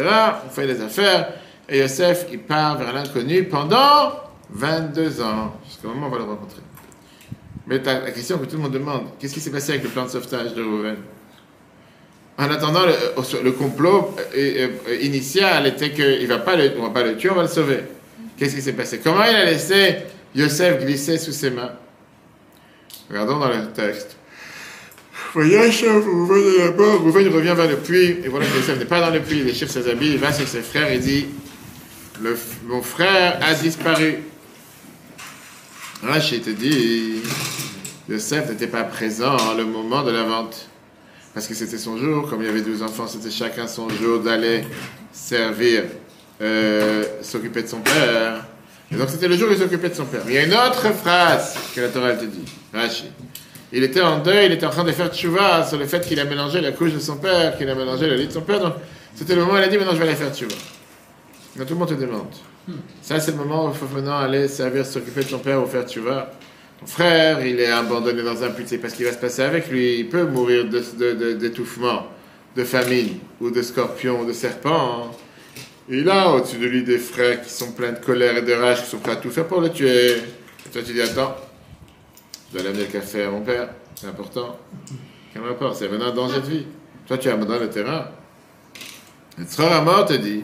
[0.46, 1.34] On fait les affaires.
[1.68, 4.14] Et Yosef, il part vers l'inconnu pendant
[4.52, 5.54] 22 ans.
[5.66, 6.62] Jusqu'au moment où on va le rencontrer.
[7.68, 10.06] Mais la question que tout le monde demande, qu'est-ce qui s'est passé avec le plan
[10.06, 10.98] de sauvetage de Rouven?
[12.38, 17.16] En attendant, le, complot euh, euh, initial était qu'on va pas le, va pas le
[17.16, 17.82] tuer, on va le sauver.
[18.38, 19.00] Qu'est-ce qui s'est passé?
[19.04, 19.98] Comment il a laissé
[20.34, 21.74] Yosef glisser sous ses mains?
[23.10, 24.18] Regardons dans le texte.
[25.36, 25.42] Il
[27.30, 29.70] revient vers le puits, et voilà que Yosef n'est pas dans le puits, il déchire
[29.70, 31.28] ses habits, il va sur ses frères et dit
[32.22, 34.20] le, Mon frère a disparu.
[36.02, 37.22] Rachid te dit
[38.10, 40.68] Yosef n'était pas présent le moment de la vente
[41.34, 44.20] parce que c'était son jour, comme il y avait deux enfants, c'était chacun son jour
[44.20, 44.66] d'aller
[45.12, 45.84] servir,
[46.42, 48.46] euh, s'occuper de son père.
[48.92, 50.22] Et donc c'était le jour où il s'occupait de son père.
[50.28, 53.12] il y a une autre phrase que la Torah te dit, Rachid.
[53.76, 56.20] Il était en deuil, il était en train de faire tchouva sur le fait qu'il
[56.20, 58.60] a mélangé la couche de son père, qu'il a mélangé le lit de son père.
[58.60, 58.74] Donc
[59.16, 60.54] c'était le moment où il a dit maintenant je vais aller faire tchouva.
[61.56, 62.28] Donc tout le monde te demande.
[63.02, 65.66] Ça c'est le moment où il faut maintenant aller servir, s'occuper de son père ou
[65.66, 66.32] faire tchouva
[66.88, 70.00] frère, il est abandonné dans un puits, c'est parce qu'il va se passer avec lui.
[70.00, 72.08] Il peut mourir d'étouffement,
[72.56, 75.12] de, de, famine, ou de scorpion, ou de serpent.
[75.90, 78.84] Il a au-dessus de lui des frères qui sont pleins de colère et de rage,
[78.84, 80.12] qui sont prêts à tout faire pour le tuer.
[80.66, 81.36] Et toi, tu dis Attends,
[82.52, 84.58] je dois amener le café à mon père, c'est important.
[85.34, 86.66] Quel rapport C'est maintenant un danger de vie.
[87.08, 88.08] Toi, tu abandonnes le terrain.
[89.38, 90.44] Le à mort te dit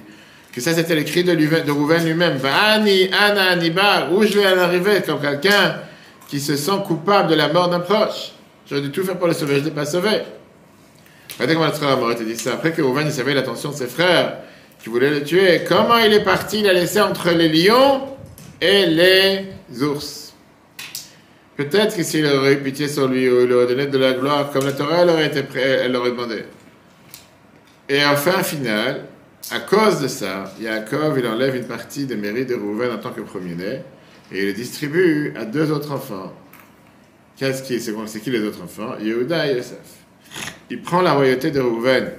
[0.52, 2.40] que ça, c'était le cri de, Rouven lui-même.
[2.44, 5.80] Ani, Anna, Aniba, où je vais arriver comme quelqu'un
[6.30, 8.34] qui se sent coupable de la mort d'un proche.
[8.68, 10.22] J'aurais dû tout faire pour le sauver, je ne l'ai pas sauvé.
[11.36, 12.54] Regardez comment frère mort dit ça.
[12.54, 14.38] Après que Rouven savait l'attention de ses frères
[14.82, 18.02] qui voulaient le tuer, comment il est parti, il a laissé entre les lions
[18.62, 19.48] et les
[19.82, 20.34] ours?
[21.58, 24.52] Peut-être que s'il aurait eu pitié sur lui ou il aurait donné de la gloire,
[24.52, 26.46] comme la Torah, elle aurait été prêt, elle l'aurait demandé.
[27.90, 29.06] Et enfin, final,
[29.52, 33.10] à cause de ça, Yaakov, il enlève une partie des mérites de Rouven en tant
[33.10, 33.82] que premier-né
[34.32, 36.34] et il le distribue à deux autres enfants.
[37.38, 38.98] Qu'est-ce qui, c'est qui les autres enfants?
[39.00, 39.78] Yehuda et Yosef.
[40.70, 42.12] Il prend la royauté de Rouven,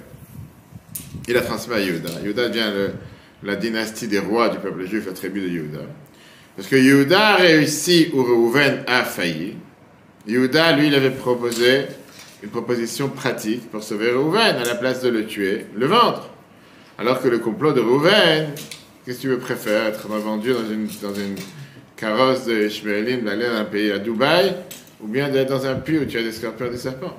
[1.29, 2.11] il la transmet à Yehuda.
[2.23, 2.92] Yehuda devient
[3.42, 5.81] la dynastie des rois du peuple juif, la tribu de Yehuda.
[6.57, 9.57] Parce que Yehuda a réussi où Rouven a failli.
[10.27, 11.85] Yehuda, lui, il avait proposé
[12.42, 16.31] une proposition pratique pour sauver Rouven à la place de le tuer, le vendre.
[16.99, 18.49] Alors que le complot de Rouven,
[19.05, 21.37] qu'est-ce que tu veux préférer Être vendu dans une, dans une
[22.01, 24.57] carrosse de Ishmaelim, d'aller dans un pays à Dubaï,
[25.03, 27.17] ou bien d'être dans un puits où tu as des scorpions et des serpents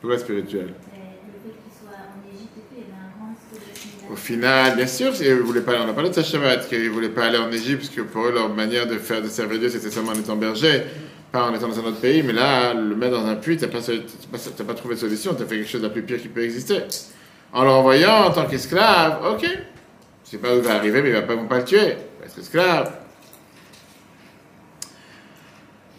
[0.00, 0.74] Pourquoi spirituel?
[4.10, 6.88] Au final, bien sûr, ils voulaient pas, on a parlé de sa Shabbat, qu'ils ne
[6.88, 9.58] voulaient pas aller en Égypte, parce que pour eux, leur manière de faire, de servir
[9.58, 10.84] Dieu, c'était seulement en étant berger,
[11.32, 13.66] pas en étant dans un autre pays, mais là, le mettre dans un puits, tu
[13.66, 13.80] n'as pas,
[14.64, 16.44] pas trouvé de solution, tu as fait quelque chose de la plus pire qui peut
[16.44, 16.84] exister.
[17.52, 19.46] En le renvoyant en tant qu'esclave, ok,
[20.24, 22.20] je sais pas où il va arriver, mais ils ne vont pas le tuer, il
[22.20, 22.92] va être esclave.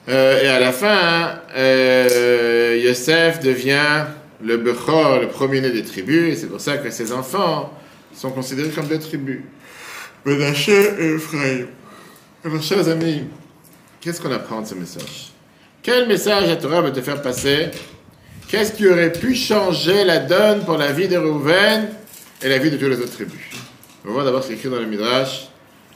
[0.07, 4.05] Euh, et à la fin, euh, Yosef devient
[4.41, 7.73] le Bechor, le premier-né des tribus, et c'est pour ça que ses enfants
[8.13, 9.41] sont considérés comme des tribus.
[10.25, 11.67] Menaché et Ephraïm.
[12.43, 13.23] Alors, chers amis,
[14.01, 15.31] qu'est-ce qu'on apprend de ce message?
[15.81, 17.69] Quel message la Torah veut te faire passer
[18.49, 21.87] Qu'est-ce qui aurait pu changer la donne pour la vie de Reuven
[22.41, 23.39] et la vie de toutes les autres tribus?
[24.03, 25.49] On va d'abord ce qui est écrit dans le Midrash.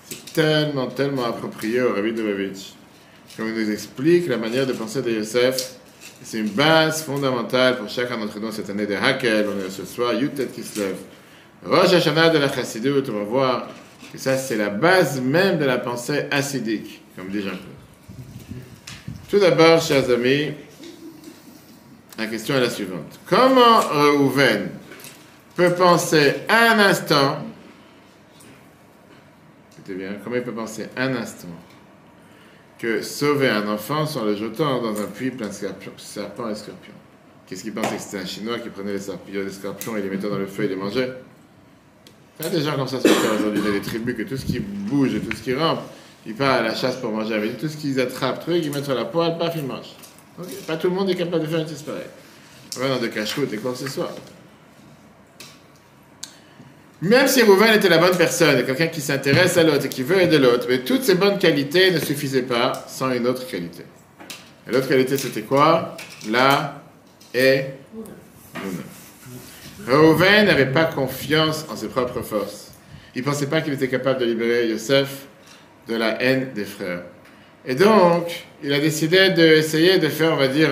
[0.08, 2.74] C'est tellement, tellement approprié au Rabbi Lubavitch.
[3.36, 5.78] Comme il nous explique la manière de penser de Yosef.
[6.22, 9.48] C'est une base fondamentale pour chacun d'entre nous cette année de Hakel.
[9.50, 10.98] On est ce soir, Yutet lève.
[11.66, 13.68] Rosh Hashanah de la Chassidut, on va voir
[14.12, 17.62] que ça, c'est la base même de la pensée acidique, comme dit Jean-Claude.
[19.28, 20.52] Tout d'abord, chers amis,
[22.18, 23.20] la question est la suivante.
[23.26, 24.70] Comment Reuven
[25.56, 27.46] peut penser un instant,
[30.24, 31.48] comment il peut penser un instant
[32.80, 35.54] que sauver un enfant sans le jetant dans un puits plein de
[35.98, 36.94] serpents et scorpions?
[37.46, 40.10] Qu'est-ce qu'il pensait que c'était un Chinois qui prenait les, serpillons, les scorpions et les
[40.10, 41.14] mettait dans le feu et les mangeait?
[42.40, 44.16] Il y a des gens comme ça sur Terre aujourd'hui, il y a des tribus
[44.16, 45.82] que tout ce qui bouge et tout ce qui rampe,
[46.26, 48.86] ils partent à la chasse pour manger avec tout ce qu'ils attrapent, truc, ils mettent
[48.86, 49.94] sur la poêle, paf, ils mangent.
[50.68, 52.90] Pas tout le monde est capable de faire une chose pareille.
[52.90, 54.16] Dans des cache-routes et quoi que ce soit.
[57.02, 60.22] Même si Rouven était la bonne personne, quelqu'un qui s'intéresse à l'autre et qui veut
[60.22, 63.84] aider l'autre, mais toutes ces bonnes qualités ne suffisaient pas sans une autre qualité.
[64.66, 65.98] Et l'autre qualité, c'était quoi?
[66.30, 66.82] La
[67.34, 67.66] et
[69.86, 72.72] Rouven n'avait pas confiance en ses propres forces.
[73.16, 75.28] Il ne pensait pas qu'il était capable de libérer Yosef
[75.90, 77.04] de la haine des frères.
[77.66, 80.70] Et donc, il a décidé d'essayer de faire, on va dire,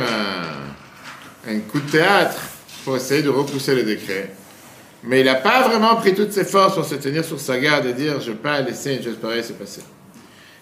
[1.47, 2.37] un, coup de théâtre
[2.83, 4.31] pour essayer de repousser le décret.
[5.03, 7.85] Mais il n'a pas vraiment pris toutes ses forces pour se tenir sur sa garde
[7.87, 9.81] et dire je ne vais pas laisser une chose pareille se passer.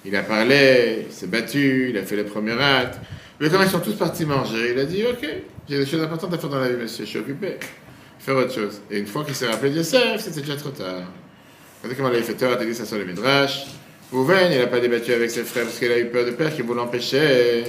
[0.05, 2.99] Il a parlé, il s'est battu, il a fait les premiers actes.
[3.39, 5.27] Mais quand ils sont tous partis manger, il a dit ok,
[5.67, 7.57] j'ai des choses importantes à faire dans la vie, monsieur, je suis occupé.
[8.19, 8.81] Faire autre chose.
[8.89, 11.03] Et une fois qu'il s'est rappelé Yosef, c'était déjà trop tard.
[11.81, 13.65] Regardez comment il avait fait tort, il dit ça sur le Midrash.
[14.11, 16.53] Rouven, il n'a pas débattu avec ses frères parce qu'il a eu peur de père
[16.53, 17.63] qui vont l'empêcher.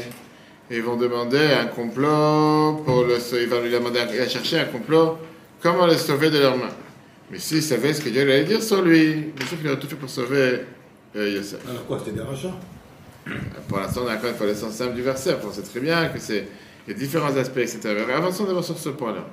[0.71, 3.43] Et ils vont demander un complot pour le sauver.
[3.43, 5.19] Il va lui demander, il a cherché un complot,
[5.61, 6.71] comment le sauver de leurs mains?
[7.31, 9.89] Mais s'il savait ce que Dieu allait dire sur lui, bien sûr qu'il aurait tout
[9.89, 10.61] fait pour sauver
[11.17, 11.61] euh, Yosef.
[11.69, 12.57] Alors quoi, c'était des rachats
[13.69, 15.37] Pour l'instant, on a encore une connaissance simple du verset.
[15.47, 16.47] On sait très bien que c'est
[16.89, 17.81] a différents aspects, etc.
[18.07, 19.25] Mais avançons d'abord sur ce point-là.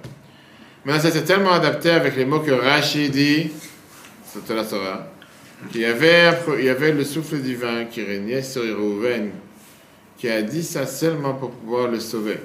[0.86, 3.52] Maintenant, ça s'est tellement adapté avec les mots que Rachid dit,
[4.26, 5.08] c'est la Torah,
[5.74, 9.32] il y avait le souffle divin qui régnait sur Rouven,
[10.18, 12.38] qui a dit ça seulement pour pouvoir le sauver.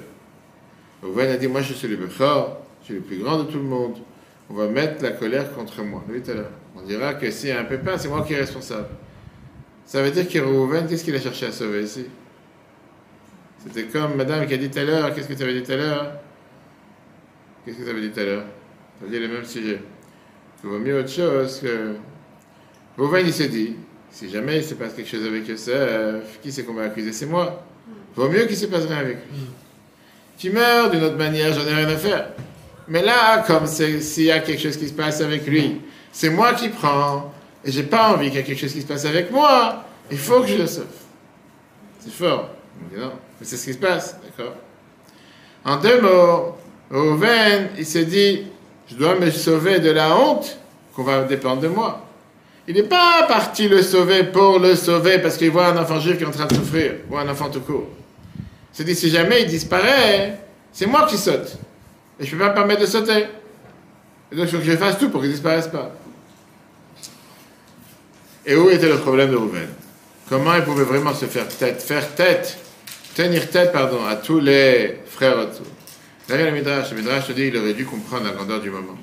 [1.01, 3.57] Rouven a dit Moi, je suis le Bechor, je suis le plus grand de tout
[3.57, 3.97] le monde.
[4.49, 6.03] On va mettre la colère contre moi.
[6.75, 8.87] On dira que s'il y a un pépin, c'est moi qui est responsable.
[9.85, 12.05] Ça veut dire que Rouven, qu'est-ce qu'il a cherché à sauver ici?
[13.65, 15.71] C'était comme madame qui a dit tout à l'heure, qu'est-ce que tu avais dit tout
[15.71, 16.11] à l'heure?
[17.63, 18.43] Qu'est-ce que tu avais dit tout à l'heure?
[18.99, 19.81] Tu dit le même sujet.
[20.63, 21.95] Il vaut mieux autre chose que.
[22.97, 23.75] Rouven, il s'est dit,
[24.11, 27.11] si jamais il se passe quelque chose avec Yosef, qui c'est qu'on va accuser?
[27.11, 27.63] C'est moi.
[28.15, 29.41] Vaut mieux qu'il se passe rien avec lui.
[30.37, 32.29] Tu meurs d'une autre manière, j'en ai rien à faire.
[32.87, 36.53] Mais là, comme s'il y a quelque chose qui se passe avec lui, c'est moi
[36.53, 37.33] qui prends,
[37.65, 40.17] et j'ai pas envie qu'il y ait quelque chose qui se passe avec moi, il
[40.17, 40.85] faut que je le sauve.
[41.99, 42.49] C'est fort.
[42.91, 44.55] Dit non, mais c'est ce qui se passe, d'accord?
[45.65, 46.57] En deux mots,
[46.91, 48.43] Reuven, il s'est dit,
[48.87, 50.57] je dois me sauver de la honte
[50.93, 52.05] qu'on va dépendre de moi.
[52.67, 56.17] Il n'est pas parti le sauver pour le sauver parce qu'il voit un enfant juif
[56.17, 57.89] qui est en train de souffrir, ou un enfant tout court.
[58.37, 60.39] Il s'est dit, si jamais il disparaît,
[60.71, 61.57] c'est moi qui saute.
[62.19, 63.25] Et je ne peux pas me permettre de sauter.
[64.31, 65.91] Et donc, il faut que je fasse tout pour qu'il ne disparaisse pas.
[68.45, 69.67] Et où était le problème de Rouven?
[70.29, 72.57] Comment il pouvait vraiment se faire tête, faire tête,
[73.13, 75.67] tenir tête, pardon, à tous les frères autour
[76.27, 78.97] Derrière le Midrash, le Midrash dit il aurait dû comprendre la grandeur du moment.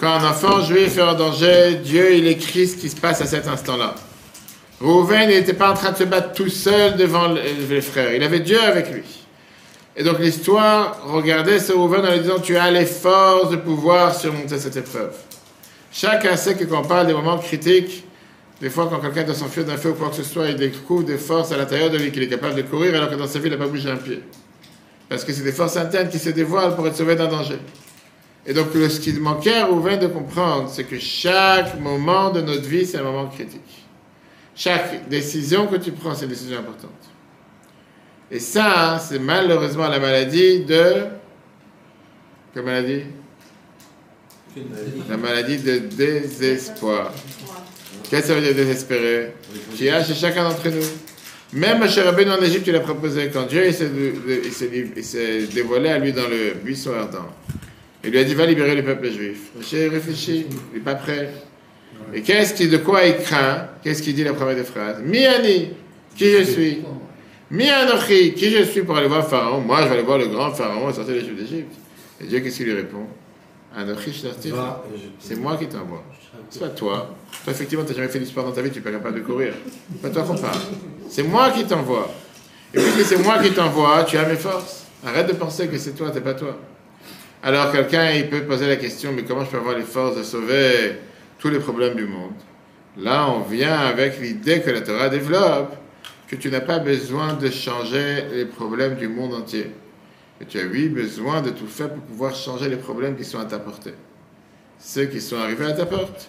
[0.00, 3.26] Quand un enfant juif est en danger, Dieu, il écrit ce qui se passe à
[3.26, 3.94] cet instant-là.
[4.80, 8.14] Rouven n'était pas en train de se battre tout seul devant le- les frères.
[8.14, 9.02] Il avait Dieu avec lui.
[9.94, 14.14] Et donc l'histoire regardait ce Rouven en lui disant Tu as les forces de pouvoir
[14.14, 15.12] surmonter cette épreuve.
[15.92, 18.04] Chacun sait que quand on parle des moments critiques,
[18.62, 21.02] des fois quand quelqu'un doit s'enfuir d'un feu ou quoi que ce soit, il découvre
[21.04, 23.38] des forces à l'intérieur de lui qu'il est capable de courir alors que dans sa
[23.38, 24.22] vie il n'a pas bougé un pied.
[25.10, 27.58] Parce que c'est des forces internes qui se dévoilent pour être sauvé d'un danger.
[28.50, 32.68] Et donc ce qu'il manquait à Rouven de comprendre, c'est que chaque moment de notre
[32.68, 33.86] vie, c'est un moment critique.
[34.56, 36.90] Chaque décision que tu prends, c'est une décision importante.
[38.28, 40.94] Et ça, hein, c'est malheureusement la maladie de...
[42.52, 43.02] Quelle maladie?
[45.08, 47.12] La maladie de désespoir.
[48.10, 49.32] Qu'est-ce que ça veut dire désespérer?
[49.76, 50.82] Qui a chez chacun d'entre nous.
[51.52, 56.26] Même Rabbeinu en Égypte, il a proposé, quand Dieu il s'est dévoilé à lui dans
[56.26, 57.28] le buisson ardent,
[58.04, 59.50] il lui a dit, va libérer le peuple juif.
[59.56, 61.30] Moshe réfléchit, il n'est pas prêt.
[62.14, 63.68] Et qu'est-ce qui, de quoi il craint?
[63.82, 65.70] Qu'est-ce qu'il dit la première des phrases Miani,
[66.16, 66.78] qui je suis?
[67.50, 69.60] Mi Anochi, qui je suis pour aller voir Pharaon?
[69.60, 71.74] Moi, je vais aller voir le grand Pharaon et sortir les Juifs d'Égypte.
[72.20, 73.06] Et Dieu, qu'est-ce qu'il lui répond?
[73.76, 74.12] Anochi,
[75.18, 76.04] C'est moi qui t'envoie.
[76.48, 77.14] C'est pas toi.
[77.44, 79.20] Toi, effectivement, tu n'as jamais fait du sport dans ta vie, tu n'es pas capable
[79.20, 79.52] de courir.
[79.92, 80.58] C'est pas toi qu'on parle.
[81.08, 82.10] C'est moi qui t'envoie.
[82.72, 84.86] Et puisque c'est moi qui t'envoie, tu as mes forces.
[85.04, 86.56] Arrête de penser que c'est toi, c'est pas toi.
[87.42, 90.22] Alors, quelqu'un, il peut poser la question, mais comment je peux avoir les forces de
[90.22, 90.98] sauver
[91.38, 92.34] tous les problèmes du monde?
[92.96, 95.74] Là, on vient avec l'idée que la Torah développe
[96.28, 99.70] que tu n'as pas besoin de changer les problèmes du monde entier.
[100.38, 103.38] Que tu as, oui, besoin de tout faire pour pouvoir changer les problèmes qui sont
[103.38, 103.94] à ta portée
[104.80, 106.28] ceux qui sont arrivés à ta porte.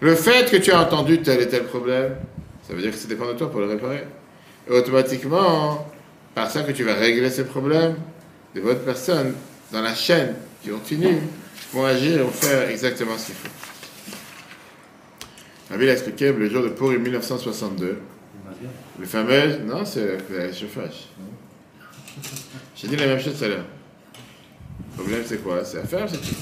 [0.00, 2.16] Le fait que tu as entendu tel et tel problème,
[2.62, 4.04] ça veut dire que ça dépend de toi pour le réparer.
[4.68, 5.90] Et automatiquement,
[6.34, 7.96] par ça que tu vas régler ces problèmes,
[8.54, 9.34] des autres personnes
[9.72, 10.34] dans la chaîne
[10.66, 11.20] qui continuent
[11.72, 13.48] vont agir et vont faire exactement ce qu'il faut.
[15.70, 17.98] La ville a expliqué le jour de Purim 1962,
[18.98, 19.58] le fameux...
[19.58, 21.08] Non, c'est le chauffage.
[22.74, 23.64] J'ai dit la même chose tout à l'heure.
[24.96, 25.64] Le problème, c'est quoi?
[25.64, 26.34] C'est à faire, c'est tout.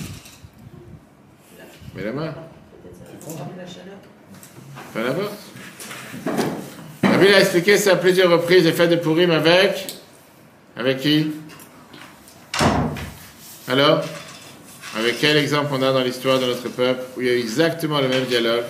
[1.95, 2.35] Mets la main.
[4.97, 5.33] Importe.
[7.03, 9.87] La Bible a expliqué ça à plusieurs reprises, les fêtes de Purim avec.
[10.77, 11.33] Avec qui?
[13.67, 14.03] Alors
[14.99, 17.39] Avec quel exemple on a dans l'histoire de notre peuple où il y a eu
[17.39, 18.65] exactement le même dialogue?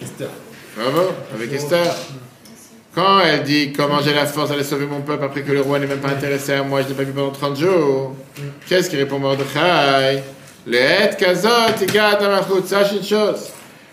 [0.00, 0.28] Esther.
[0.76, 1.94] Bravo, avec Esther.
[2.94, 5.80] Quand elle dit comment j'ai la force d'aller sauver mon peuple après que le roi
[5.80, 8.14] n'est même pas intéressé à moi, je n'ai pas vu pendant 30 jours.
[8.68, 10.22] Qu'est-ce qui répond Mordechai?
[10.66, 11.74] Le kazot
[12.24, 12.66] amachut.
[12.66, 13.48] Sache une chose.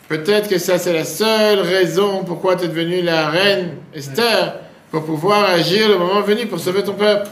[0.07, 4.53] Peut-être que ça c'est la seule raison pourquoi tu es devenue la reine Esther,
[4.91, 7.27] pour pouvoir agir le moment venu pour sauver ton peuple.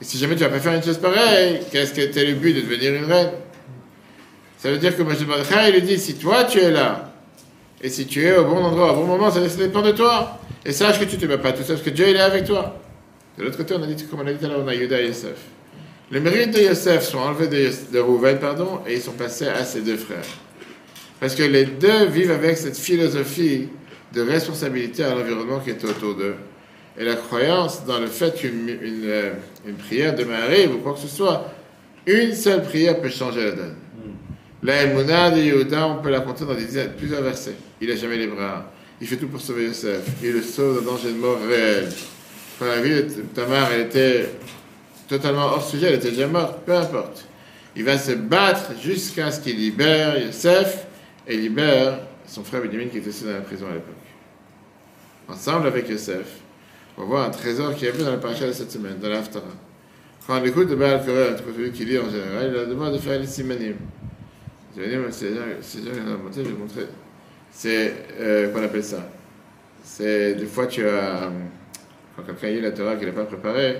[0.00, 2.52] Et si jamais tu vas pas faire une chose pareille, qu'est-ce que t'es le but
[2.52, 3.30] de devenir une reine?
[4.58, 7.12] Ça veut dire que Mordechai lui dit si toi tu es là,
[7.80, 10.38] et si tu es au bon endroit, au bon moment, ça, dépend de toi.
[10.64, 12.20] Et sache que tu ne te bats pas tout seul, parce que Dieu il est
[12.20, 12.80] avec toi.
[13.38, 14.74] De l'autre côté, on a dit, comme on a dit tout à l'heure, on a
[14.74, 15.36] Yuda et Yosef.
[16.10, 19.64] Les mérites de Yosef sont enlevés de, de Rouven, pardon, et ils sont passés à
[19.64, 20.24] ses deux frères.
[21.20, 23.68] Parce que les deux vivent avec cette philosophie
[24.12, 26.36] de responsabilité à l'environnement qui est autour d'eux.
[26.98, 28.78] Et la croyance dans le fait qu'une
[29.66, 31.52] une, prière demain arrive ou quoi que ce soit,
[32.06, 33.76] une seule prière peut changer la donne.
[34.62, 37.54] La Emouna de Yehuda, on peut la compter dans des dizaines- plusieurs versets.
[37.80, 38.72] Il n'a jamais les bras.
[39.00, 40.00] Il fait tout pour sauver Yosef.
[40.22, 41.88] Il le sauve d'un danger de mort réel.
[42.58, 44.30] Quand la vie de Tamar, elle était
[45.08, 47.26] totalement hors sujet, elle était déjà morte, peu importe.
[47.76, 50.86] Il va se battre jusqu'à ce qu'il libère Yosef
[51.28, 53.94] et libère son frère Benjamin qui était aussi dans la prison à l'époque.
[55.28, 56.26] Ensemble avec Yosef,
[56.98, 59.44] on voit un trésor qui est vu dans la paracha de cette semaine, dans l'Aftara.
[60.26, 62.98] Quand on écoute le Baal Korel, celui qui lit en général, il a devoir de
[62.98, 63.76] faire les simanim.
[64.76, 65.30] Vais dire, c'est
[65.60, 66.86] c'est déjà je vais vous montrer.
[67.50, 69.08] C'est, euh, qu'on appelle ça
[69.82, 71.30] C'est, des fois, tu as, euh,
[72.14, 73.78] quand quelqu'un lit la Torah qu'il n'a pas préparé,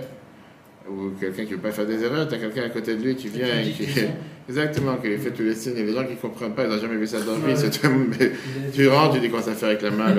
[0.89, 3.03] ou quelqu'un qui ne veut pas faire des erreurs, tu as quelqu'un à côté de
[3.03, 3.87] lui qui vient et qui.
[4.49, 5.77] Exactement, lui fait tous les signes.
[5.77, 7.55] Et les gens qui ne comprennent pas, ils n'ont jamais vu ça dans leur vie.
[7.57, 8.31] c'est tout- mais
[8.73, 10.15] tu rentres, tu dis comment ça fait avec la main,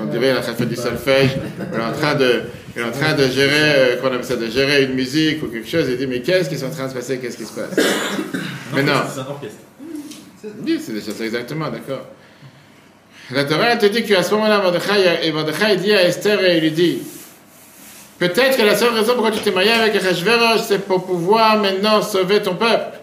[0.00, 1.30] on dirait de faire du solfège,
[1.72, 2.42] il est en train de,
[2.76, 5.46] il est en train de gérer, euh, qu'on appelle ça, de gérer une musique ou
[5.48, 7.44] quelque chose, il dit, mais qu'est-ce qui est en train de se passer, qu'est-ce qui
[7.46, 7.76] se passe?
[8.74, 8.92] Mais non.
[9.12, 9.58] C'est un orchestre.
[10.64, 12.06] Oui, c'est déjà ça, exactement, d'accord.
[13.32, 16.58] La Torah elle te dit qu'à ce moment-là, Mordechai, et Mordechai dit à Esther et
[16.58, 16.98] il lui dit
[18.20, 22.00] Peut-être que la seule raison pourquoi tu t'es marié avec Achashverosh, c'est pour pouvoir maintenant
[22.02, 22.97] sauver ton peuple.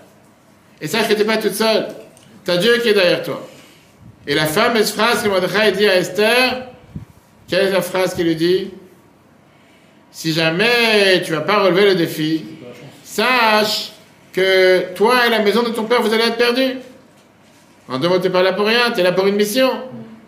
[0.82, 1.88] Et sache que tu n'es pas toute seule.
[2.44, 3.48] Tu as Dieu qui est derrière toi.
[4.28, 6.68] Et la fameuse phrase que Mordechai dit à Esther,
[7.48, 8.72] quelle est la phrase qu'il lui dit?
[10.12, 12.46] Si jamais tu ne vas pas relever le défi,
[13.04, 13.92] sache
[14.34, 16.78] que toi et la maison de ton père, vous allez être perdus.
[17.88, 19.70] En deux mots, tu n'es pas là pour rien, tu es là pour une mission.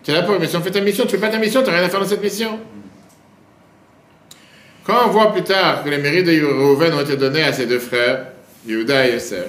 [0.04, 1.70] Tu es là pour une mission, fais ta mission, tu fais pas ta mission, tu
[1.70, 2.58] n'as rien à faire dans cette mission.
[4.84, 7.66] Quand on voit plus tard que les mérites de Reuven ont été donnés à ses
[7.66, 8.28] deux frères,
[8.66, 9.46] Yehuda et Yosef,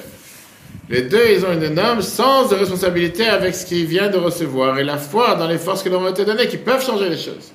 [0.89, 4.80] les deux, ils ont une énorme sens de responsabilité avec ce qu'ils viennent de recevoir
[4.80, 7.17] et la foi dans les forces qui leur ont été données, qui peuvent changer les
[7.17, 7.52] choses.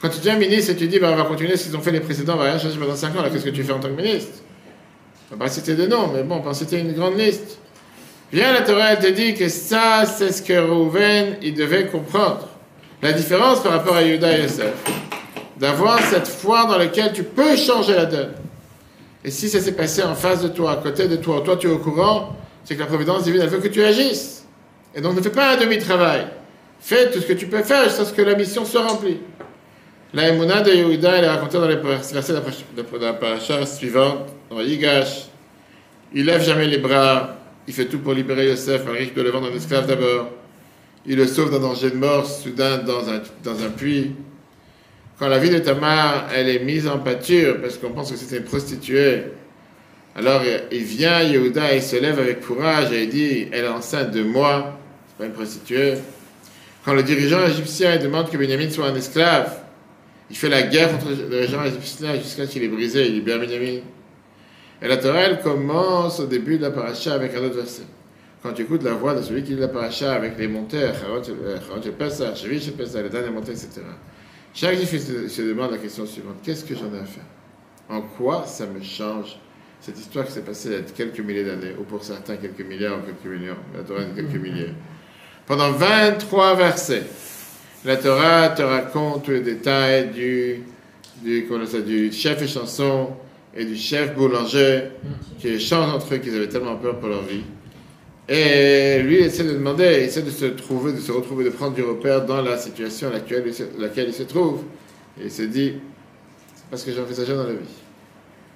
[0.00, 1.90] Quand tu deviens ministre et tu dis, bah, on va continuer ce qu'ils ont fait
[1.90, 3.88] les précédents, on va rien changer pendant 5 ans, qu'est-ce que tu fais en tant
[3.88, 4.38] que ministre?
[5.30, 7.58] On va pas citer de noms, mais bon, on citer une grande liste.
[8.32, 12.48] Viens, la Torah, elle te dit que ça, c'est ce que Rouven, il devait comprendre.
[13.02, 14.72] La différence par rapport à Yuda et Yosef.
[15.58, 18.32] D'avoir cette foi dans laquelle tu peux changer la donne.
[19.22, 21.66] Et si ça s'est passé en face de toi, à côté de toi, toi tu
[21.66, 24.44] es au courant, c'est que la providence divine, elle veut que tu agisses.
[24.94, 26.26] Et donc ne fais pas un demi-travail.
[26.80, 29.18] Fais tout ce que tu peux faire jusqu'à ce que la mission se remplit.
[30.12, 34.60] La Emouna de Yehuda, elle est racontée dans les versets de la paracha suivante, dans
[34.60, 35.26] Yigash.
[36.12, 37.36] Il lève jamais les bras,
[37.68, 40.30] il fait tout pour libérer Yosef, un riche de le vendre en esclave d'abord.
[41.06, 44.12] Il le sauve d'un danger de mort soudain dans un, dans un puits.
[45.18, 48.38] Quand la vie de Tamar, elle est mise en pâture, parce qu'on pense que c'était
[48.38, 49.24] une prostituée,
[50.16, 50.42] alors
[50.72, 54.22] il vient, Yehuda, il se lève avec courage et il dit, elle est enceinte de
[54.22, 55.94] moi, c'est pas une prostituée.
[56.84, 59.56] Quand le dirigeant égyptien demande que Benjamin soit un esclave,
[60.30, 63.38] il fait la guerre contre le dirigeant égyptien jusqu'à ce qu'il est brisé, il libère
[63.38, 63.80] Benjamin.
[64.82, 67.82] Et la Torah, elle commence au début de la paracha avec un autre verset.
[68.42, 71.82] Quand tu écoutes la voix de celui qui lit la paracha avec les monteurs, Charot
[71.84, 73.82] el Pessah, Chevish el Pessah, les dernières montées, etc.
[74.54, 74.96] Chaque juif
[75.28, 77.22] se demande la question suivante qu'est-ce que j'en ai à faire?
[77.90, 79.38] En quoi ça me change
[79.80, 82.66] cette histoire qui s'est passée il y a quelques milliers d'années, ou pour certains quelques
[82.66, 84.40] milliards ou quelques millions, la Torah quelques mm-hmm.
[84.40, 84.74] milliers.
[85.46, 87.02] Pendant 23 versets,
[87.84, 90.62] la Torah te raconte tous les détails du,
[91.22, 91.48] du,
[91.86, 93.08] du chef et chanson
[93.56, 94.82] et du chef boulanger
[95.38, 97.42] qui échangent entre eux qu'ils avaient tellement peur pour leur vie.
[98.28, 101.50] Et lui, il essaie de demander, il essaie de se trouver, de se retrouver, de
[101.50, 103.44] prendre du repère dans la situation à laquelle,
[103.78, 104.62] laquelle il se trouve.
[105.20, 105.72] Et il se dit,
[106.54, 107.58] c'est pas ce que j'ai envisagé dans la vie.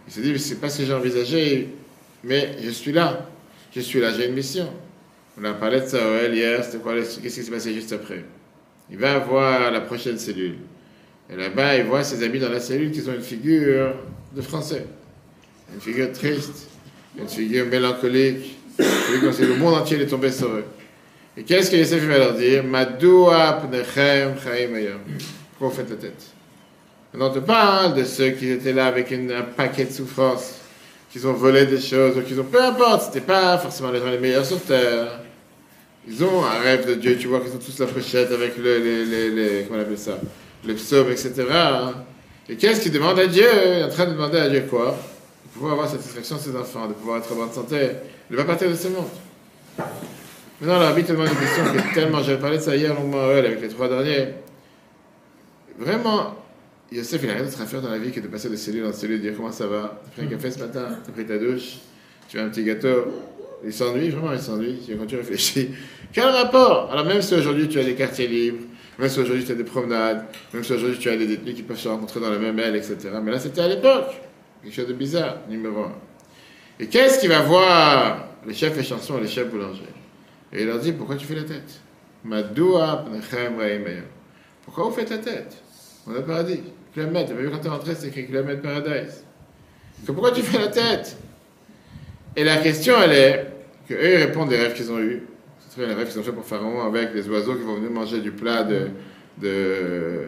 [0.06, 1.68] Il se dit, c'est pas ce que j'ai envisagé,
[2.22, 3.28] mais je suis là.
[3.74, 4.68] Je suis là, j'ai une mission.
[5.40, 8.24] On a parlé de ça hier, c'était quoi, qu'est-ce qui s'est passé juste après?
[8.90, 10.56] Il va voir la prochaine cellule.
[11.30, 13.94] Et là-bas, il voit ses amis dans la cellule qui ont une figure
[14.34, 14.86] de français.
[15.74, 16.68] Une figure triste,
[17.18, 20.64] une figure mélancolique, le monde entier est tombé sur eux.
[21.36, 22.62] Et qu'est-ce que Yosef va leur dire
[23.92, 24.34] chaim
[25.58, 26.26] Pourquoi vous faites la tête?
[27.20, 30.54] On te parle de ceux qui étaient là avec un paquet de souffrances,
[31.10, 32.44] qui ont volé des choses, ou qui ont...
[32.44, 35.20] Peu importe, c'était pas forcément les gens les meilleurs sur Terre.
[36.08, 38.78] Ils ont un rêve de Dieu, tu vois qu'ils ont tous la pochette avec le,
[38.78, 40.18] les, les, comment on appelle ça,
[40.66, 41.32] le psaume, etc.
[42.48, 43.46] Et qu'est-ce qu'ils demandent à Dieu?
[43.64, 44.98] Il est en train de demander à Dieu quoi?
[45.44, 47.90] De pouvoir avoir satisfaction de ses enfants, de pouvoir être en bonne santé.
[48.30, 49.06] Il va partir de ce monde.
[50.60, 52.22] Maintenant, la vie tellement une question qui est tellement...
[52.22, 54.28] J'avais parlé de ça hier longuement avec les trois derniers.
[55.78, 56.34] Vraiment,
[56.94, 58.86] Yosef, il n'a rien d'autre à faire dans la vie que de passer de cellule
[58.86, 60.00] en cellule, de dire comment ça va.
[60.04, 61.78] Tu pris un café ce matin, tu as pris ta douche,
[62.28, 63.06] tu as un petit gâteau.
[63.64, 64.78] Il s'ennuie, vraiment, il s'ennuie.
[64.96, 65.70] Quand tu réfléchis,
[66.12, 66.90] quel rapport?
[66.92, 68.62] Alors, même si aujourd'hui tu as des quartiers libres,
[68.96, 71.62] même si aujourd'hui tu as des promenades, même si aujourd'hui tu as des détenus qui
[71.64, 72.96] peuvent se rencontrer dans la même aile, etc.
[73.22, 74.14] Mais là, c'était à l'époque.
[74.62, 75.94] Quelque chose de bizarre, numéro un.
[76.78, 79.82] Et qu'est-ce qu'il va voir les chefs et chansons et les chefs boulangers?
[80.52, 81.80] Et il leur dit Pourquoi tu fais la tête?
[84.64, 85.56] Pourquoi vous faites la tête?
[86.06, 86.60] On a paradis.
[86.94, 89.24] Kilomètre, tu vu quand tu es rentré, c'est écrit kilomètre paradise.
[90.06, 91.16] pourquoi tu fais la tête?
[92.36, 93.46] Et la question, elle est
[93.88, 95.22] que eux, ils répondent des rêves qu'ils ont eus.
[95.68, 98.20] C'est les rêves qu'ils ont fait pour Pharaon avec les oiseaux qui vont venir manger
[98.20, 98.90] du plat de,
[99.38, 100.22] de,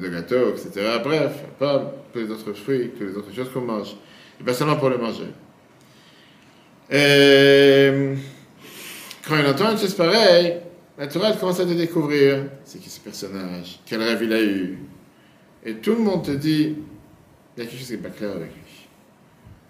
[0.00, 0.98] de gâteau, etc.
[1.02, 3.96] Bref, pas tous les autres fruits, toutes les autres choses qu'on mange.
[4.40, 5.26] Et pas seulement pour le manger.
[6.90, 8.14] Et
[9.26, 10.60] quand il entend une chose pareille,
[10.96, 14.78] la Torah commence à te découvrir c'est qui ce personnage, quel rêve il a eu,
[15.64, 16.76] et tout le monde te dit,
[17.56, 18.88] il y a quelque chose qui n'est pas clair avec lui.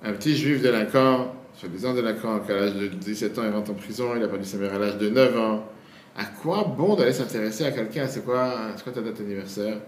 [0.02, 4.14] Un petit juif délinquant, soi-disant délinquant, qu'à l'âge de 17 ans, il rentre en prison,
[4.16, 5.66] il a perdu sa mère à l'âge de 9 ans.
[6.16, 8.07] À quoi bon d'aller s'intéresser à quelqu'un?
[8.07, 9.78] C'est quoi, quoi ta date d'anniversaire?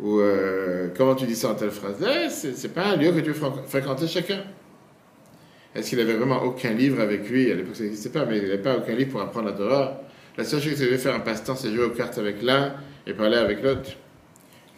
[0.00, 1.96] Ou euh, comment tu dis ça en telle phrase?
[2.02, 4.42] Eh, C'est pas un lieu que tu veux fréquenter chacun.
[5.74, 7.50] Est-ce qu'il avait vraiment aucun livre avec lui?
[7.50, 10.00] À l'époque, ça n'existait pas, mais il n'avait pas aucun livre pour apprendre la Torah.
[10.36, 12.74] La seule chose qu'il devait faire un passe-temps, c'est jouer aux cartes avec l'un
[13.06, 13.90] et parler avec l'autre.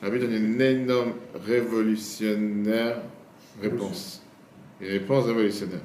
[0.06, 2.98] Rabbi donne une énorme révolutionnaire
[3.60, 4.22] réponse.
[4.80, 5.80] Une réponse révolutionnaire.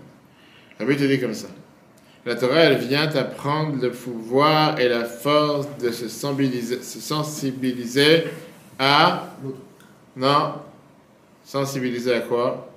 [0.78, 1.48] Rabbi te dit comme ça.
[2.24, 8.26] La Torah, elle vient t'apprendre le pouvoir et la force de se sensibiliser, se sensibiliser
[8.78, 9.28] à...
[10.16, 10.54] Non.
[11.44, 12.70] Sensibiliser à quoi?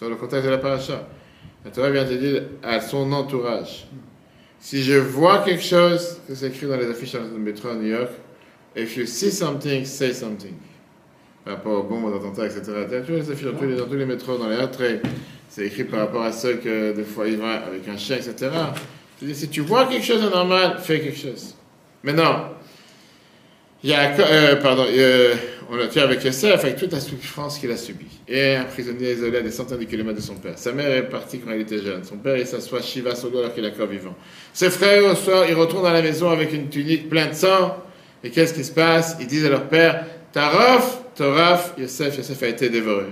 [0.00, 1.06] Dans le contexte de la paracha.
[1.64, 3.86] La Torah vient te dire à son entourage.
[4.58, 7.86] Si je vois quelque chose, que c'est écrit dans les affiches de métro à New
[7.86, 8.10] York,
[8.74, 10.54] if you see something, say something.
[11.44, 12.62] Par rapport aux bombes, aux attentats, etc.
[13.06, 15.02] Tu les affiches dans tous les, dans tous les métros, dans les attraits.
[15.48, 18.50] C'est écrit par rapport à ceux que des fois ils vont avec un chien, etc.
[19.20, 21.54] Je dis, si tu vois quelque chose de normal, fais quelque chose.
[22.02, 22.50] Maintenant,
[23.82, 25.34] il y a, euh, pardon, euh,
[25.70, 28.06] on a tué avec Yosef, avec toute la souffrance qu'il a subie.
[28.26, 30.58] Et un prisonnier isolé à des centaines de kilomètres de son père.
[30.58, 32.02] Sa mère est partie quand il était jeune.
[32.02, 34.14] Son père, il s'assoit Shiva Sogo alors qu'il est encore vivant.
[34.52, 37.76] Ses frères, au soir, ils retournent à la maison avec une tunique pleine de sang.
[38.24, 39.16] Et qu'est-ce qui se passe?
[39.20, 43.04] Ils disent à leur père, Taraf, Toraf, Yosef, Yosef a été dévoré.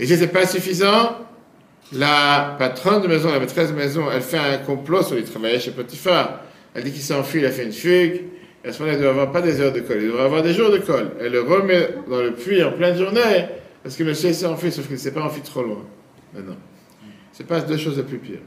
[0.00, 1.18] Et si c'est pas suffisant,
[1.92, 5.60] la patronne de maison, la maîtresse de maison, elle fait un complot sur lui travailler
[5.60, 6.40] chez Potiphar.
[6.74, 8.22] Elle dit qu'il s'enfuit, il a fait une fugue.
[8.64, 10.24] Et à ce moment-là, il ne doit avoir pas des heures de colle, il devrait
[10.24, 11.12] avoir des jours de colle.
[11.20, 13.46] Elle le remet dans le puits en pleine journée,
[13.82, 15.84] parce que monsieur s'est enfui, sauf qu'il ne s'est pas enfui trop loin.
[16.34, 16.56] Maintenant,
[17.32, 18.40] c'est pas deux choses les plus pires.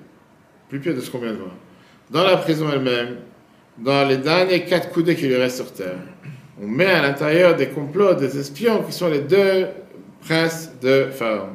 [0.70, 1.56] Plus pire de ce qu'on vient de voir.
[2.10, 3.18] Dans la prison elle-même,
[3.78, 5.98] dans les derniers quatre coudées qui lui restent sur terre,
[6.62, 9.68] on met à l'intérieur des complots, des espions qui sont les deux
[10.22, 11.50] princes de Pharaon,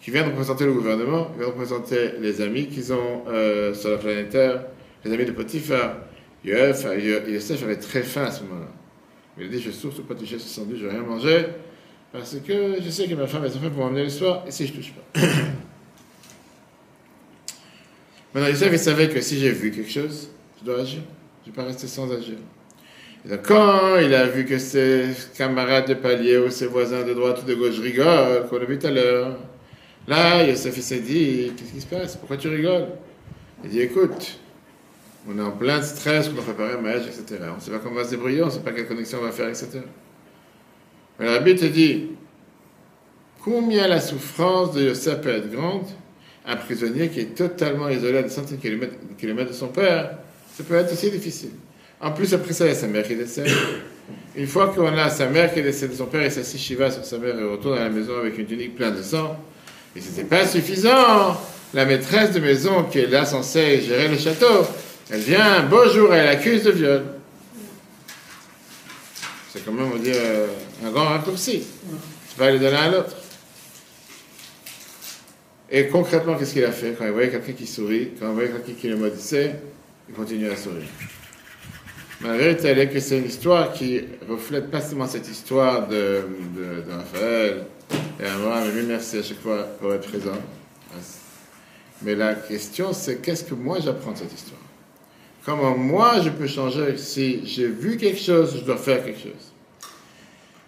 [0.00, 3.96] qui viennent représenter le gouvernement, qui viennent représenter les amis qu'ils ont euh, sur la
[3.96, 4.64] planète Terre,
[5.04, 5.96] les amis de Potiphar.
[6.44, 8.68] Yosef avait très faim à ce moment-là.
[9.38, 11.46] Il a dit Je souffre pas toucher ce sandwich, je vais rien manger,
[12.12, 14.50] parce que je sais que ma femme et son frère vont m'emmener le soir, et
[14.50, 15.20] si je touche pas.
[18.34, 20.28] Maintenant, Yosef, il savait que si j'ai vu quelque chose,
[20.64, 21.00] je dois agir.
[21.44, 22.36] Je ne vais pas rester sans agir.
[23.28, 27.42] Donc, quand il a vu que ses camarades de palier ou ses voisins de droite
[27.42, 29.36] ou de gauche rigolent, qu'on l'a vu tout à l'heure,
[30.08, 32.16] là, Yosef s'est dit Qu'est-ce qui se passe?
[32.16, 32.88] Pourquoi tu rigoles?
[33.62, 34.38] Il dit Écoute,
[35.28, 37.40] on est en plein stress, on doit préparer un mariage, etc.
[37.52, 39.18] On ne sait pas comment on va se débrouiller, on ne sait pas quelle connexion
[39.20, 39.80] on va faire, etc.
[41.18, 42.10] Mais la Bible te dit
[43.42, 45.86] combien la souffrance de Yosef peut être grande?
[46.46, 50.18] Un prisonnier qui est totalement isolé à des centaines de kilomètres de son père,
[50.56, 51.50] ça peut être aussi difficile.
[52.00, 53.50] En plus, après ça, il y a sa mère qui décède.
[54.36, 57.04] Une fois qu'on a sa mère qui décède de son père, il s'assit Shiva sur
[57.04, 59.36] sa mère et retourne à la maison avec une tunique pleine de sang.
[59.96, 61.40] Et ce n'était pas suffisant.
[61.72, 64.64] La maîtresse de maison qui est là censée gérer le château,
[65.10, 67.02] elle vient un beau jour et elle accuse de viol.
[69.52, 70.46] C'est quand même, on dire, euh,
[70.84, 71.64] un grand raccourci.
[72.32, 73.16] Tu vas aller de l'un à l'autre.
[75.70, 76.94] Et concrètement, qu'est-ce qu'il a fait?
[76.96, 79.56] Quand il voyait quelqu'un qui sourit, quand il voyait quelqu'un qui le maudissait,
[80.08, 80.88] il continue à sourire.
[82.20, 86.22] Vérité, elle que c'est une histoire qui reflète pas seulement cette histoire de,
[86.56, 87.66] de, Raphaël
[88.18, 90.38] et Abraham, mais merci à chaque fois pour être présent.
[92.02, 94.60] Mais la question, c'est qu'est-ce que moi j'apprends de cette histoire?
[95.44, 96.96] Comment moi je peux changer?
[96.96, 99.52] Si j'ai vu quelque chose, je dois faire quelque chose.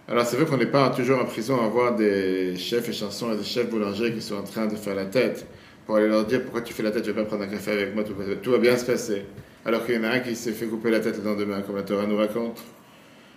[0.08, 3.32] Alors c'est vrai qu'on n'est pas toujours en prison à voir des chefs et chansons
[3.32, 5.46] et des chefs boulangers qui sont en train de faire la tête
[5.86, 7.70] pour aller leur dire pourquoi tu fais la tête, je vais pas prendre un café
[7.70, 9.24] avec moi, tout, va bien se passer.
[9.64, 11.76] Alors qu'il y en a un qui s'est fait couper la tête le lendemain, comme
[11.76, 12.58] la Torah nous raconte.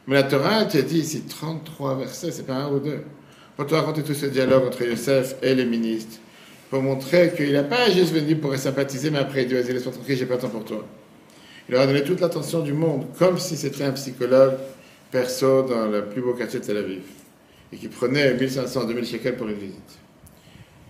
[0.07, 3.01] Mais la Torah, tu as dit ici 33 versets, c'est pas un ou deux.
[3.55, 6.17] Pour te raconter tout ce dialogue entre Yosef et les ministres,
[6.71, 9.93] pour montrer qu'il n'a pas juste venu pour sympathiser, mais après il dit vas-y, laisse-moi
[9.93, 10.85] tranquille, j'ai pas le temps pour toi.
[11.67, 14.53] Il leur a donné toute l'attention du monde, comme si c'était un psychologue
[15.11, 17.03] perso dans le plus beau quartier de Tel Aviv,
[17.71, 19.99] et qui prenait 1500, 2000 shekels pour une visite.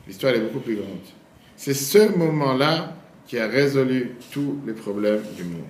[0.07, 1.18] L'histoire est beaucoup plus grande.
[1.59, 2.93] C'est ce moment-là
[3.27, 5.65] qui a résolu tous les problèmes du monde.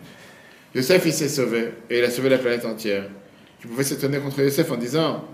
[0.76, 3.10] Yosef, il s'est sauvé, et il a sauvé la planète entière.
[3.58, 5.26] Tu pouvais s'étonner contre Yosef en disant,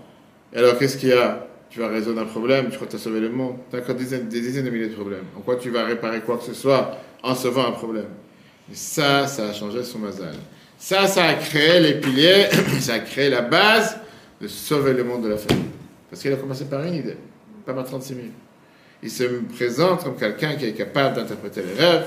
[0.54, 1.46] alors qu'est-ce qu'il y a?
[1.68, 3.56] Tu vas résoudre un problème, tu crois que tu as sauvé le monde.
[3.68, 5.24] Tu as encore des dizaines, de milliers de problèmes.
[5.36, 8.08] En quoi tu vas réparer quoi que ce soit en sauvant un problème?
[8.72, 10.36] Ça, ça a changé son mazal.
[10.78, 12.46] Ça, ça a créé les piliers,
[12.80, 13.98] ça a créé la base
[14.40, 15.66] de sauver le monde de la famille.
[16.08, 17.18] Parce qu'il a commencé par une idée,
[17.66, 18.26] pas par 36 000.
[19.06, 19.22] Il se
[19.54, 22.06] présente comme quelqu'un qui est capable d'interpréter les rêves.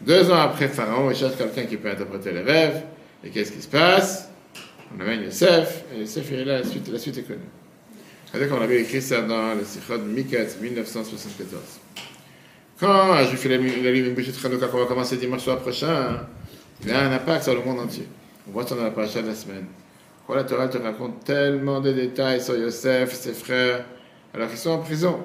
[0.00, 2.82] Deux ans après Pharaon, il cherche quelqu'un qui peut interpréter les rêves.
[3.24, 4.28] Et qu'est-ce qui se passe?
[4.96, 7.40] On amène Yosef, et Yosef est là, la suite, la suite est connue.
[8.30, 11.60] C'est-à-dire qu'on avait écrit ça dans le Sichot Mikat 1974.
[12.78, 16.28] Quand je fais la, la une bougie Hanouka qu'on va commencer dimanche soir prochain,
[16.84, 18.06] il a un impact sur le monde entier.
[18.48, 19.64] On voit ça dans la paracha de la semaine.
[20.24, 23.84] Quoi, la Torah te raconte tellement de détails sur Yosef, ses frères,
[24.32, 25.18] alors qu'ils sont en prison?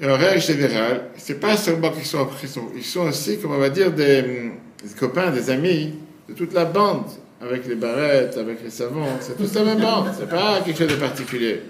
[0.00, 3.52] Et en règle générale, c'est pas seulement qu'ils sont en prison, ils sont aussi, comme
[3.52, 5.94] on va dire, des, des copains, des amis
[6.28, 7.06] de toute la bande,
[7.40, 10.88] avec les barrettes, avec les savons, c'est tous la même bande, c'est pas quelque chose
[10.88, 11.62] de particulier.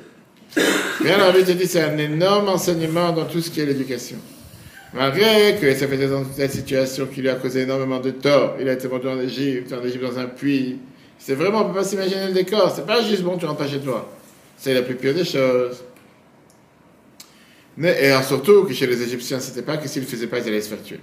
[1.00, 4.18] Bien, la vie te dit, c'est un énorme enseignement dans tout ce qui est l'éducation.
[4.94, 8.68] Malgré que ça fait dans cette situation qui lui a causé énormément de tort, il
[8.68, 10.78] a été vendu en Égypte, en Égypte dans un puits.
[11.18, 12.72] C'est vraiment, on peut pas s'imaginer le décor.
[12.74, 14.10] C'est pas juste bon, tu rentres pas chez toi.
[14.56, 15.82] C'est la plus pire des choses.
[17.84, 20.60] Et surtout que chez les Égyptiens, c'était pas que s'ils ne faisaient pas, ils allaient
[20.60, 21.00] se faire tuer.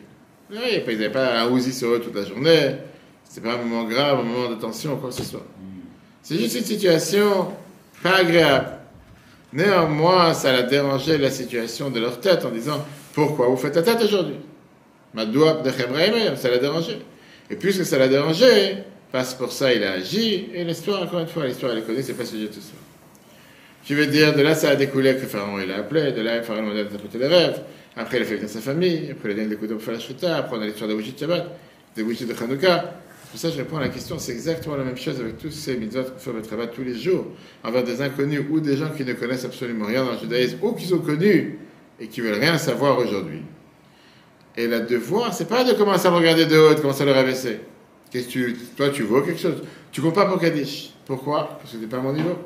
[0.52, 2.76] Ils n'avaient pas un ouzi sur eux toute la journée.
[3.24, 5.46] C'est pas un moment grave, un moment de tension ou quoi que ce soit.
[6.22, 7.50] C'est juste une situation
[8.04, 8.68] pas agréable.
[9.54, 13.84] Néanmoins, ça a dérangé la situation de leur tête en disant Pourquoi vous faites la
[13.84, 14.36] tête aujourd'hui?
[15.14, 15.72] Madoua de
[16.36, 17.00] ça l'a dérangé.
[17.50, 18.78] Et puisque ça l'a dérangé,
[19.12, 22.04] parce pour ça il a agi, et l'histoire, encore une fois, l'histoire elle est connue,
[22.04, 22.74] c'est pas sujet de tout ça.
[23.88, 26.42] Je veux dire, de là ça a découlé que Pharaon il a appelé, de là
[26.42, 27.62] Pharaon a interprété les rêves,
[27.96, 30.00] après il a fait venir sa famille, après il a donné des pour faire la
[30.00, 31.48] shrita, après on a l'histoire de Shabbat,
[31.96, 32.96] des bougies de Hanouka.
[33.30, 35.78] Pour ça je réponds à la question, c'est exactement la même chose avec tous ces
[35.78, 37.28] mitzvot qu'on fait au travail tous les jours,
[37.64, 40.72] envers des inconnus ou des gens qui ne connaissent absolument rien dans le judaïsme, ou
[40.72, 41.60] qui sont connus
[42.00, 43.42] et qui veulent rien savoir aujourd'hui.
[44.58, 47.06] Et le devoir, c'est pas de commencer à me regarder de haut, de commencer à
[47.06, 47.60] le rabaisser.
[48.10, 49.62] Qu'est-ce que tu, toi, tu vois quelque chose?
[49.92, 50.92] Tu comptes pas pour Kaddish.
[51.06, 51.58] Pourquoi?
[51.60, 52.38] Parce que c'est pas mon niveau.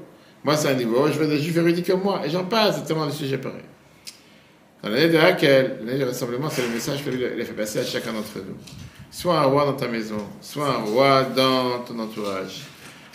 [0.43, 2.21] Moi, c'est un niveau, je veux des juifs érudits comme moi.
[2.25, 3.61] Et j'en passe, c'est tellement de sujets pareils.
[4.81, 7.83] Dans l'année de Raquel, l'année du rassemblement, c'est le message qu'il a fait passer à
[7.83, 8.55] chacun d'entre nous.
[9.11, 12.61] Sois un roi dans ta maison, sois un roi dans ton entourage,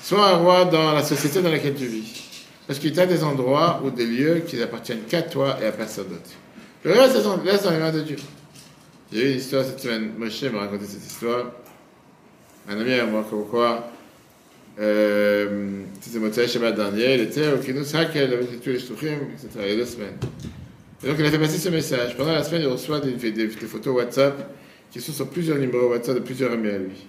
[0.02, 2.24] sois un roi dans la société dans laquelle tu vis.
[2.66, 5.72] Parce qu'il y a des endroits ou des lieux qui n'appartiennent qu'à toi et à
[5.72, 6.30] personne d'autre.
[6.82, 7.14] Le reste,
[7.44, 8.16] laisse dans les mains de Dieu.
[9.12, 10.12] J'ai eu une histoire cette semaine.
[10.18, 11.46] Moshe m'a raconté cette histoire.
[12.68, 13.88] Un ami à moi, comme quoi,
[14.76, 19.48] c'était Motsai Shabbat dernier, il était au Kinus Hakel avec tous les Shtuchim, etc.
[19.60, 20.16] Il y a deux semaines.
[21.02, 22.16] Et donc il a fait passer ce message.
[22.16, 24.50] Pendant la semaine, il reçoit des, photos WhatsApp
[24.90, 27.06] qui sont sur plusieurs numéros WhatsApp de plusieurs amis à lui.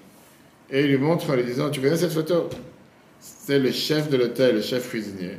[0.69, 2.49] Et il lui montre en lui disant Tu connais cette photo
[3.19, 5.37] C'est le chef de l'hôtel, le chef cuisinier,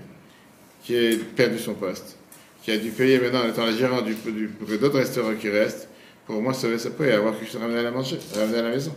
[0.82, 2.16] qui a perdu son poste,
[2.62, 5.88] qui a dû payer maintenant, en étant la gérante du, du, d'autres restaurants qui restent,
[6.26, 8.40] pour au moins sauver sa peau et avoir quelque chose à ramener à manger, à
[8.40, 8.94] ramener à la maison.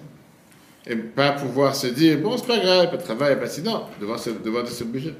[0.89, 3.83] Et pas pouvoir se dire, bon, c'est pas grave, pas de travail, pas de non,
[4.01, 5.13] devoir, se, devoir de se bouger.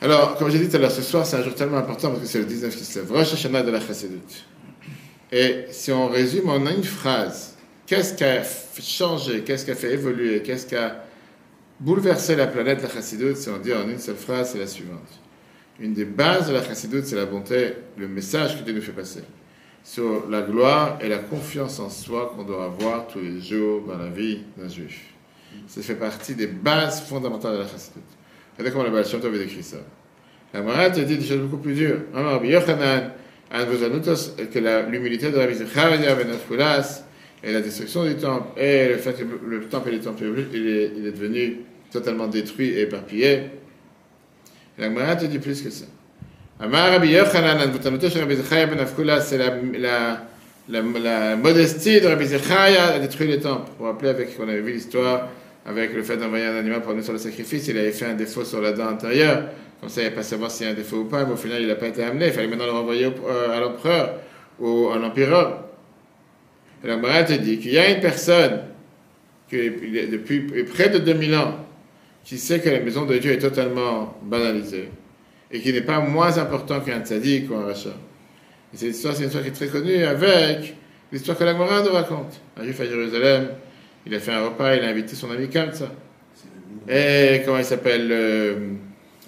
[0.00, 2.22] Alors, comme j'ai dit tout à l'heure, ce soir, c'est un jour tellement important parce
[2.22, 3.00] que c'est le 19 qui se.
[3.00, 4.20] Rosh Hashanah de la Chassidut.
[5.32, 7.56] Et si on résume en une phrase,
[7.86, 8.42] qu'est-ce qui a
[8.80, 11.04] changé, qu'est-ce qui a fait évoluer, qu'est-ce qui a
[11.80, 15.20] bouleversé la planète, la Chassidut, si on dit en une seule phrase, c'est la suivante.
[15.80, 18.92] Une des bases de la chassidoute, c'est la bonté, le message que Dieu nous fait
[18.92, 19.22] passer
[19.82, 23.98] sur la gloire et la confiance en soi qu'on doit avoir tous les jours dans
[23.98, 25.00] la vie d'un juif.
[25.66, 28.02] Ça fait partie des bases fondamentales de la chassidoute.
[28.56, 29.78] Regardez comment la Baal Shem Tov décrit ça.
[30.52, 32.00] La Marat dit des choses beaucoup plus dures.
[34.52, 37.04] que l'humilité de ben Afkulas
[37.42, 40.92] et la destruction du temple et le fait que le temple et le il est,
[40.96, 41.60] il est devenu
[41.90, 43.44] totalement détruit et éparpillé.
[44.78, 45.86] La Gemara te dit plus que ça.
[49.22, 49.48] C'est la,
[49.78, 50.26] la,
[50.68, 53.70] la, la, modestie de Rabbi Zechaya a détruit les temples.
[53.78, 55.28] Pour rappeler avec qu'on avait vu l'histoire
[55.64, 58.14] avec le fait d'envoyer un animal pour venir sur le sacrifice, il avait fait un
[58.14, 59.44] défaut sur la dent intérieure.
[59.80, 61.36] Comme ça, il n'y pas savoir s'il y a un défaut ou pas, mais au
[61.36, 62.26] final, il n'a pas été amené.
[62.26, 64.16] Il fallait maintenant le renvoyer euh, à l'empereur
[64.58, 65.64] ou à l'empereur.
[66.84, 68.60] Et la Gemara te dit qu'il y a une personne
[69.50, 71.54] depuis près de 2000 ans,
[72.22, 74.90] qui sait que la maison de Dieu est totalement banalisée
[75.52, 77.96] et qui n'est pas moins important qu'un tzaddik ou un rachat.
[78.72, 80.76] Et cette histoire, c'est une histoire qui est très connue avec
[81.12, 82.40] l'histoire que la Gemara nous raconte.
[82.56, 83.48] Un juif à Jérusalem,
[84.06, 85.90] il a fait un repas, il a invité son ami Kamsa.
[86.88, 88.08] Et comment il s'appelle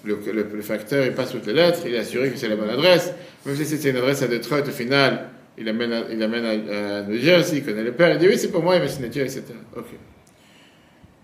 [0.05, 3.13] le, facteur, il passe toutes les lettres, il est assuré que c'est la bonne adresse.
[3.45, 7.01] Même si c'est une adresse à Detroit, au final, il amène à, il amène à,
[7.03, 9.23] New Jersey, il connaît le père, il dit oui, c'est pour moi, il met signature,
[9.23, 9.43] etc.
[9.75, 9.87] Ok.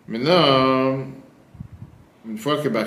[0.07, 1.05] Maintenant,
[2.29, 2.85] une fois que Bar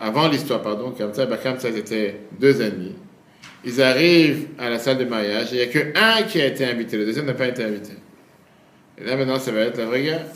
[0.00, 1.38] avant l'histoire, pardon, Kamsa et Bar
[1.76, 2.94] étaient deux ennemis,
[3.64, 6.64] ils arrivent à la salle de mariage et il n'y a qu'un qui a été
[6.64, 7.92] invité, le deuxième n'a pas été invité.
[8.98, 10.26] Et là maintenant, ça va être la vraie guerre.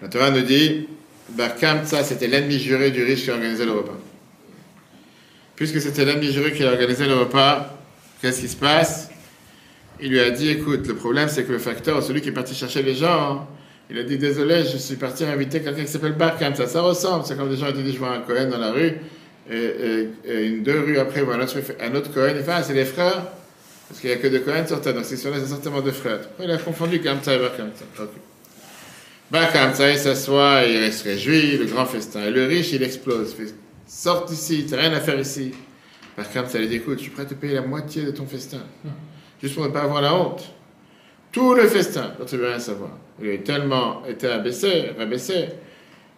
[0.00, 0.88] La Torah nous dit,
[1.30, 1.50] Bar
[2.04, 3.98] c'était l'ennemi juré du riche qui a organisé le repas.
[5.56, 7.76] Puisque c'était l'ennemi juré qui a organisé le repas,
[8.22, 9.10] qu'est-ce qui se passe?
[10.00, 12.54] Il lui a dit, écoute, le problème c'est que le facteur, celui qui est parti
[12.54, 13.46] chercher les gens,
[13.90, 16.54] il a dit Désolé, je suis parti inviter quelqu'un qui s'appelle Barkham.
[16.54, 17.24] Ça, ça ressemble.
[17.24, 18.94] C'est comme des gens qui disent Je vois un Cohen dans la rue,
[19.50, 21.44] et, une, deux rues après, voilà,
[21.80, 22.34] un autre Cohen.
[22.36, 23.26] Il fait Ah, c'est les frères
[23.88, 24.94] Parce qu'il n'y a que deux Cohen sur terre.
[24.94, 26.20] Donc, c'est là, c'est certainement deux frères.
[26.40, 27.84] Il a confondu Kamsa et Barkamsa.
[27.98, 28.10] Okay.
[29.30, 32.24] Barkamsa, il s'assoit, il se réjouit, le grand festin.
[32.24, 33.34] Et le riche, il explose.
[33.38, 33.54] Il fait
[33.86, 35.52] Sors d'ici, tu n'as rien à faire ici.
[36.16, 38.62] Barkamsa lui dit Écoute, je suis prêt à te payer la moitié de ton festin.
[39.42, 40.44] Juste pour ne pas avoir la honte.
[41.32, 42.90] Tout le festin, quand tu veux rien savoir.
[43.22, 45.48] Il a tellement été abaissé, rabaissé,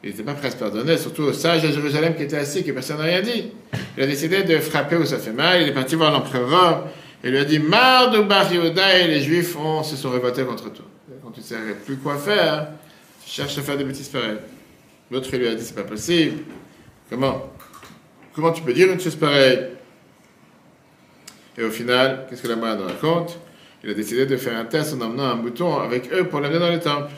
[0.02, 2.98] il n'était pas presque pardonné, surtout au sage de Jérusalem qui était assis, que personne
[2.98, 3.50] n'a rien dit.
[3.96, 6.88] Il a décidé de frapper où ça fait mal, il est parti voir l'empereur
[7.22, 10.72] et lui a dit Marre de Bar et les Juifs ont, se sont révoltés contre
[10.72, 10.84] toi.
[11.22, 12.68] Quand tu ne sais plus quoi faire,
[13.24, 14.38] tu cherches à faire des bêtises pareilles.
[15.10, 16.38] L'autre lui a dit C'est pas possible.
[17.08, 17.52] Comment?
[18.34, 19.68] Comment tu peux dire une chose pareille?
[21.56, 23.38] Et au final, qu'est-ce que la moine raconte?
[23.84, 26.60] Il a décidé de faire un test en emmenant un mouton avec eux pour l'amener
[26.60, 27.10] dans le temple.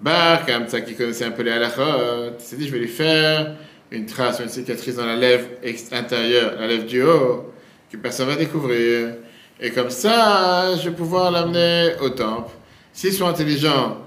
[0.00, 3.56] Bar, comme ça, qui connaissait un peu les halachot, s'est dit, je vais lui faire
[3.90, 5.46] une trace, une cicatrice dans la lèvre
[5.92, 7.52] intérieure, la lèvre du haut,
[7.90, 9.14] que personne va découvrir.
[9.60, 12.50] Et comme ça, je vais pouvoir l'amener au temple.
[12.92, 13.98] S'ils sont intelligents,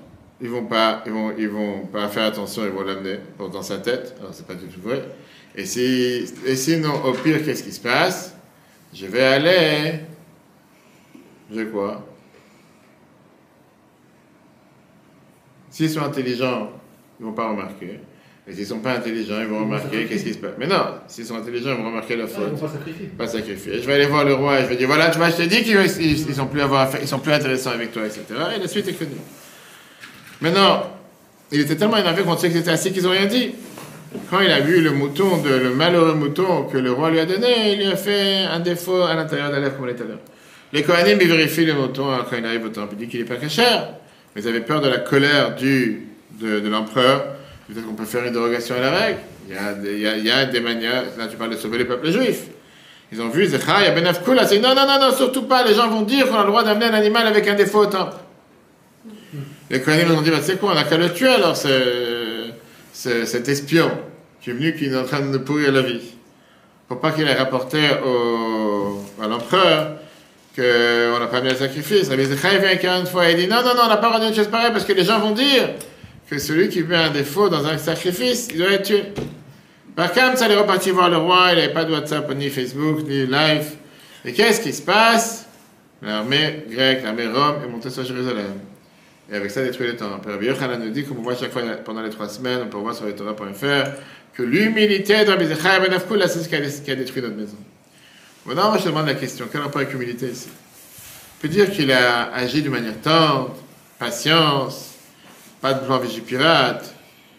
[0.42, 3.78] ils vont pas, ils vont, ils vont pas faire attention, ils vont l'amener dans sa
[3.78, 4.16] tête.
[4.20, 5.04] Alors c'est pas du tout vrai.
[5.56, 8.36] Et, si, et sinon, au pire, qu'est-ce qui se passe?
[8.94, 10.00] Je vais aller.
[11.54, 12.06] Je quoi
[15.70, 16.70] S'ils sont intelligents,
[17.20, 18.00] ils vont pas remarquer.
[18.48, 20.54] Et s'ils sont pas intelligents, ils vont remarquer qu'est-ce qui se passe.
[20.58, 22.46] Mais non, s'ils sont intelligents, ils vont remarquer la faute.
[22.48, 23.08] Ils vont pas sacrifier.
[23.08, 23.82] Pas sacrifier.
[23.82, 25.48] Je vais aller voir le roi et je vais dire voilà, tu vois, je t'ai
[25.48, 28.24] dit qu'ils ils sont plus avoir ils sont plus intéressants avec toi, etc.
[28.56, 29.12] Et la suite est connue.
[30.42, 30.92] Maintenant,
[31.52, 33.56] il était tellement énervé contre ceux qui étaient assis qu'ils n'ont rien dit.
[34.30, 37.26] Quand il a vu le mouton, de, le malheureux mouton que le roi lui a
[37.26, 40.16] donné, il lui a fait un défaut à l'intérieur de la lèvre comme l'était là.
[40.76, 42.96] Les Kohanim, ils vérifient le mouton quand il arrive au temple.
[42.96, 43.92] Ils disent qu'il n'est pas cachère.
[44.36, 46.06] Mais ils avaient peur de la colère du,
[46.38, 47.28] de, l'empereur.
[47.66, 49.20] Peut-être qu'on peut faire une dérogation à la règle.
[49.48, 51.04] Il y, a des, manières.
[51.18, 52.48] Là, tu parles de sauver les peuples juifs.
[53.10, 54.46] Ils ont vu Zechariah Ben Afkula.
[54.46, 55.64] C'est non, non, non, non, surtout pas.
[55.64, 57.86] Les gens vont dire qu'on a le droit d'amener un animal avec un défaut au
[57.86, 58.18] temple.
[59.70, 63.48] Les Kohanim ont dit bah, c'est quoi, on n'a qu'à le tuer alors, c'est cet
[63.48, 63.90] espion
[64.42, 66.02] qui est venu, qui est en train de nous pourrir la vie.
[66.90, 70.00] Pour pas qu'il ait rapporté au, à l'empereur
[70.56, 72.10] qu'on n'a pas mis le sacrifice.
[72.10, 74.34] Rabbi Zechariah vient une fois et dit non, non, non, on n'a pas rendu une
[74.34, 75.70] chose pareille parce que les gens vont dire
[76.30, 79.04] que celui qui met un défaut dans un sacrifice, il doit être tué.
[79.96, 83.04] Par contre, ça est reparti voir le roi, il n'avait pas de WhatsApp, ni Facebook,
[83.08, 83.66] ni live.
[84.26, 85.46] Et qu'est-ce qui se passe?
[86.02, 88.60] L'armée grecque, l'armée Rome est montée sur Jérusalem.
[89.32, 90.30] Et avec ça, détruit le temple.
[90.30, 92.78] Rabbi Yochanan nous dit, comme on voit chaque fois pendant les trois semaines, on peut
[92.78, 93.92] voir sur les Torah.fr,
[94.34, 97.58] que l'humilité de Rabbi Zechariah ben c'est ce qui a détruit notre maison.
[98.46, 100.50] Maintenant, moi, je demande la question, quel rapport avec l'humilité ici?
[100.50, 103.56] On peut dire qu'il a agi de manière tendre,
[103.98, 104.92] patience,
[105.62, 106.94] pas de plan vigipirate,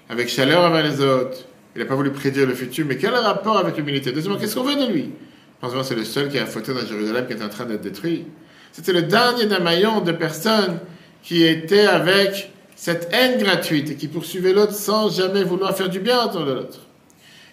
[0.09, 1.45] avec chaleur envers les autres.
[1.77, 4.11] Il n'a pas voulu prédire le futur, mais quel rapport avec l'humilité?
[4.11, 5.13] Deuxièmement, qu'est-ce qu'on veut de lui?
[5.61, 8.25] Pensez-moi, c'est le seul qui a fauteuil dans Jérusalem qui est en train d'être détruit.
[8.73, 10.81] C'était le dernier d'un maillon de personnes
[11.23, 16.01] qui étaient avec cette haine gratuite et qui poursuivait l'autre sans jamais vouloir faire du
[16.01, 16.81] bien de l'autre.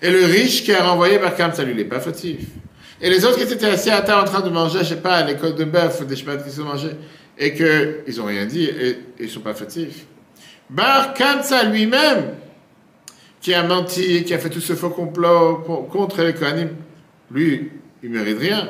[0.01, 2.39] Et le riche qui a renvoyé Barkham, ça lui n'est pas fautif.
[3.03, 5.23] Et les autres qui étaient assis à table en train de manger, je sais pas,
[5.23, 6.95] les côtes de bœuf ou des chemins qui sont mangés,
[7.37, 10.05] et qu'ils n'ont rien dit et ils ne sont pas fautifs.
[10.69, 12.35] Bar Kamsa lui-même,
[13.41, 16.69] qui a menti, qui a fait tout ce faux complot contre les Kohanim,
[17.29, 18.69] lui, il ne mérite rien.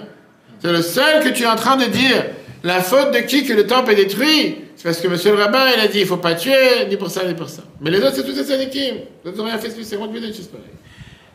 [0.59, 2.25] C'est le seul que tu es en train de dire.
[2.63, 4.55] La faute de qui que le temple est détruit?
[4.75, 6.97] C'est parce que monsieur le rabbin, il a dit il ne faut pas tuer, ni
[6.97, 7.61] pour ça, ni pour ça.
[7.81, 8.95] Mais les autres, c'est tous des sadikim.
[9.23, 10.69] Les autres n'ont rien fait c'est moi qui des choses pareilles.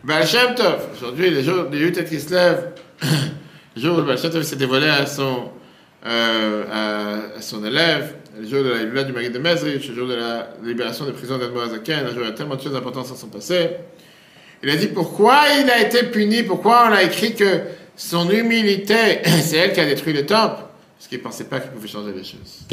[0.02, 2.72] Baal Shem Tov, aujourd'hui, les jours, les peut-être qui se lèvent,
[3.02, 5.50] le jour où Baal Shem Tov s'est dévoilé à son,
[6.06, 11.04] euh, à, à, son élève, le jour de la du le jour de la libération
[11.04, 13.28] des prisons d'Admorazaken, un jour où il y a tellement de choses importantes dans son
[13.28, 13.70] passé.
[14.62, 17.60] Il a dit pourquoi il a été puni, pourquoi on a écrit que
[17.96, 20.62] son humilité, c'est elle qui a détruit le temple,
[20.96, 22.66] parce qu'il ne pensait pas qu'il pouvait changer les choses.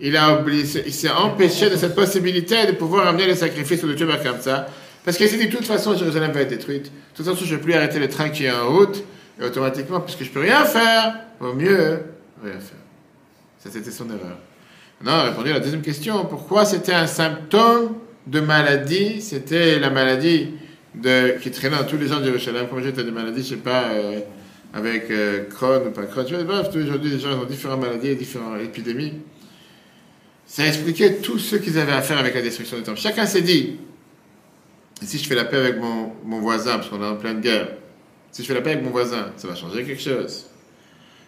[0.00, 4.40] Il, s'est empêché de cette possibilité de pouvoir amener les sacrifices ou de Dieu comme
[4.40, 4.66] ça,
[5.04, 7.52] parce qu'il s'est dit de toute façon Jérusalem va être détruite, de toute façon je
[7.52, 9.02] ne vais plus arrêter le train qui est en route,
[9.40, 12.02] et automatiquement, puisque je peux rien faire, au mieux,
[12.42, 12.78] rien faire.
[13.58, 14.38] Ça, c'était son erreur.
[15.02, 16.26] Non, on répondu à la deuxième question.
[16.26, 17.94] Pourquoi c'était un symptôme
[18.26, 19.22] de maladie?
[19.22, 20.54] C'était la maladie
[21.42, 22.66] qui traînait dans tous les gens de Jérusalem.
[22.68, 24.20] Comme j'étais des maladies, je ne sais pas, euh,
[24.74, 26.26] avec euh, Crohn ou pas Crohn.
[26.44, 29.14] Bref, aujourd'hui, les gens ont différentes maladies, différentes épidémies.
[30.44, 32.98] Ça expliquait tout ce qu'ils avaient à faire avec la destruction du temple.
[32.98, 33.78] Chacun s'est dit,
[35.00, 37.68] si je fais la paix avec mon voisin, parce qu'on est en pleine guerre,
[38.30, 40.46] si je fais la paix avec mon voisin, ça va changer quelque chose.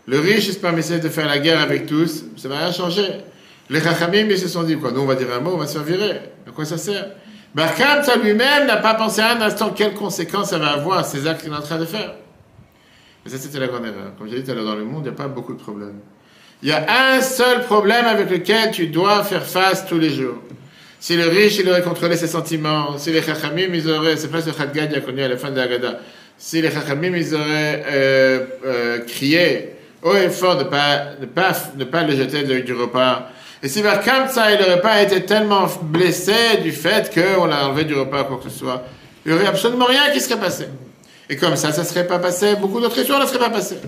[0.07, 3.09] Le riche, il se permettait de faire la guerre avec tous, ça va rien changer.
[3.71, 5.67] Les Chachamim, ils se sont dit, quoi, nous on va dire un mot, on va
[5.67, 6.21] se faire virer.
[6.47, 7.07] À quoi ça sert?
[7.55, 11.27] Barkham, ça lui-même n'a pas pensé à un instant quelles conséquences ça va avoir ces
[11.27, 12.15] actes qu'il est en train de faire.
[13.25, 14.13] Mais ça, c'était la grande erreur.
[14.19, 15.61] Comme j'ai dit tout à l'heure, dans le monde, il n'y a pas beaucoup de
[15.61, 16.01] problèmes.
[16.63, 20.39] Il y a un seul problème avec lequel tu dois faire face tous les jours.
[20.99, 24.47] Si le riche, il aurait contrôlé ses sentiments, si les Chachamim, ils auraient, c'est presque
[24.47, 25.99] le Khadgad a connu à la fin de la Gada,
[26.43, 31.27] si les Chachamim, ils auraient euh, euh, crié haut et fort de ne pas, de
[31.27, 33.29] pas, de pas le jeter du repas,
[33.63, 37.85] et si vers ça, il n'aurait pas été tellement blessé du fait qu'on l'a enlevé
[37.85, 38.83] du repas, quoi que ce soit,
[39.25, 40.67] il n'y aurait absolument rien qui serait passé.
[41.31, 43.79] Et comme ça, ça ne serait pas passé, beaucoup d'autres histoires ne seraient pas passées.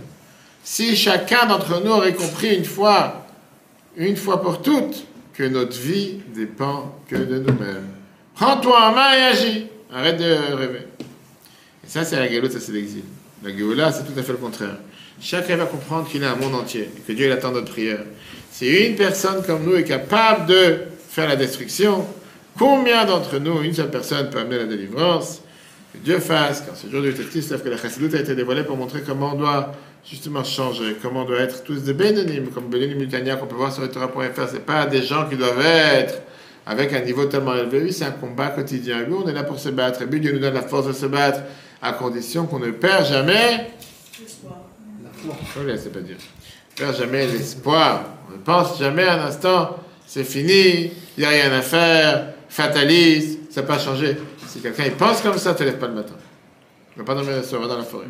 [0.62, 3.26] Si chacun d'entre nous aurait compris une fois,
[3.96, 7.88] une fois pour toutes, que notre vie dépend que de nous-mêmes.
[8.36, 9.66] Prends-toi en main et agis.
[9.92, 10.86] Arrête de rêver.
[11.84, 13.02] Et ça, c'est la galoute, ça, c'est l'exil.
[13.42, 14.78] La Géoula, c'est tout à fait le contraire.
[15.20, 18.04] Chacun va comprendre qu'il a un monde entier, et que Dieu il attend notre prière.
[18.50, 20.78] Si une personne comme nous est capable de
[21.08, 22.06] faire la destruction,
[22.58, 25.42] combien d'entre nous, une seule personne peut amener la délivrance?
[25.92, 28.76] Que Dieu fasse, quand ce jour du sauf que la chassidoute a été dévoilée pour
[28.76, 29.72] montrer comment on doit
[30.08, 33.72] justement changer, comment on doit être tous des bénonymes, comme Bénénim Mutania qu'on peut voir
[33.72, 34.48] sur le Torah.fr.
[34.50, 36.20] C'est pas des gens qui doivent être
[36.66, 37.82] avec un niveau tellement élevé.
[37.82, 39.04] Oui, c'est un combat quotidien.
[39.08, 40.02] Nous, on est là pour se battre.
[40.02, 41.40] Et Dieu nous donne la force de se battre
[41.84, 43.70] à condition qu'on ne perd jamais.
[44.18, 44.56] L'espoir.
[45.76, 46.16] c'est pas dire.
[46.74, 48.04] Perd jamais l'espoir.
[48.28, 49.76] On ne pense jamais un instant,
[50.06, 54.16] c'est fini, il n'y a rien à faire, fataliste, ça n'a pas changé.
[54.46, 56.14] Si quelqu'un pense comme ça, ne te lève pas le matin.
[56.92, 58.06] Tu ne vas pas dormir le dans la forêt.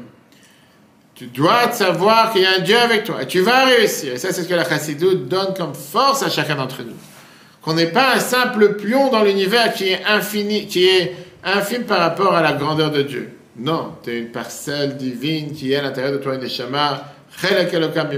[1.16, 4.12] Tu dois savoir qu'il y a un Dieu avec toi et tu vas réussir.
[4.12, 6.96] Et ça, c'est ce que la chassidoute donne comme force à chacun d'entre nous.
[7.60, 11.98] Qu'on n'est pas un simple pion dans l'univers qui est infini, qui est infime par
[11.98, 13.30] rapport à la grandeur de Dieu.
[13.56, 17.04] Non, tu es une parcelle divine qui est à l'intérieur de toi, une neshama,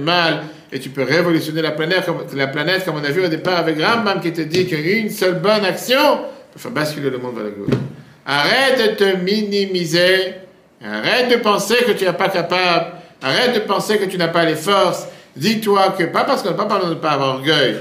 [0.02, 3.28] mal, et tu peux révolutionner la planète, comme, la planète, comme on a vu au
[3.28, 6.20] départ avec Rambam qui te dit qu'une seule bonne action
[6.52, 7.80] peut faire basculer le monde vers la gloire.
[8.24, 10.34] Arrête de te minimiser,
[10.82, 14.44] arrête de penser que tu n'es pas capable, arrête de penser que tu n'as pas
[14.44, 15.06] les forces.
[15.36, 17.76] Dis-toi que, pas parce qu'on ne pas parler de ne pas avoir orgueil,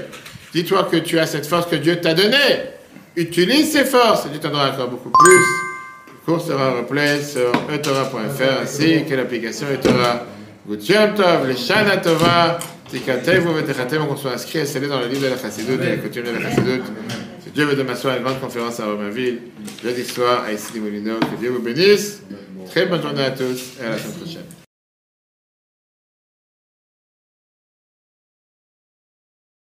[0.52, 2.36] dis-toi que tu as cette force que Dieu t'a donnée.
[3.16, 4.26] Utilise ces forces.
[4.26, 5.75] Et tu t'en donneras encore beaucoup plus
[6.26, 10.26] sera replay sur etora.fr ainsi que l'application etora.
[10.68, 12.58] Gutiam Tov, les Shana Tova,
[12.90, 15.98] Tikatev, Vetechatem, qu'on soit inscrit et scellé dans le livre de la Chassidoute et les
[15.98, 16.84] coutumes de la Chassidoute.
[17.44, 19.38] Si Dieu veut de m'asseoir à une grande conférence à Romainville,
[19.84, 22.22] jeudi soir à Issy Molino, que Dieu vous bénisse.
[22.70, 24.65] Très bonne journée à tous et à la semaine prochaine.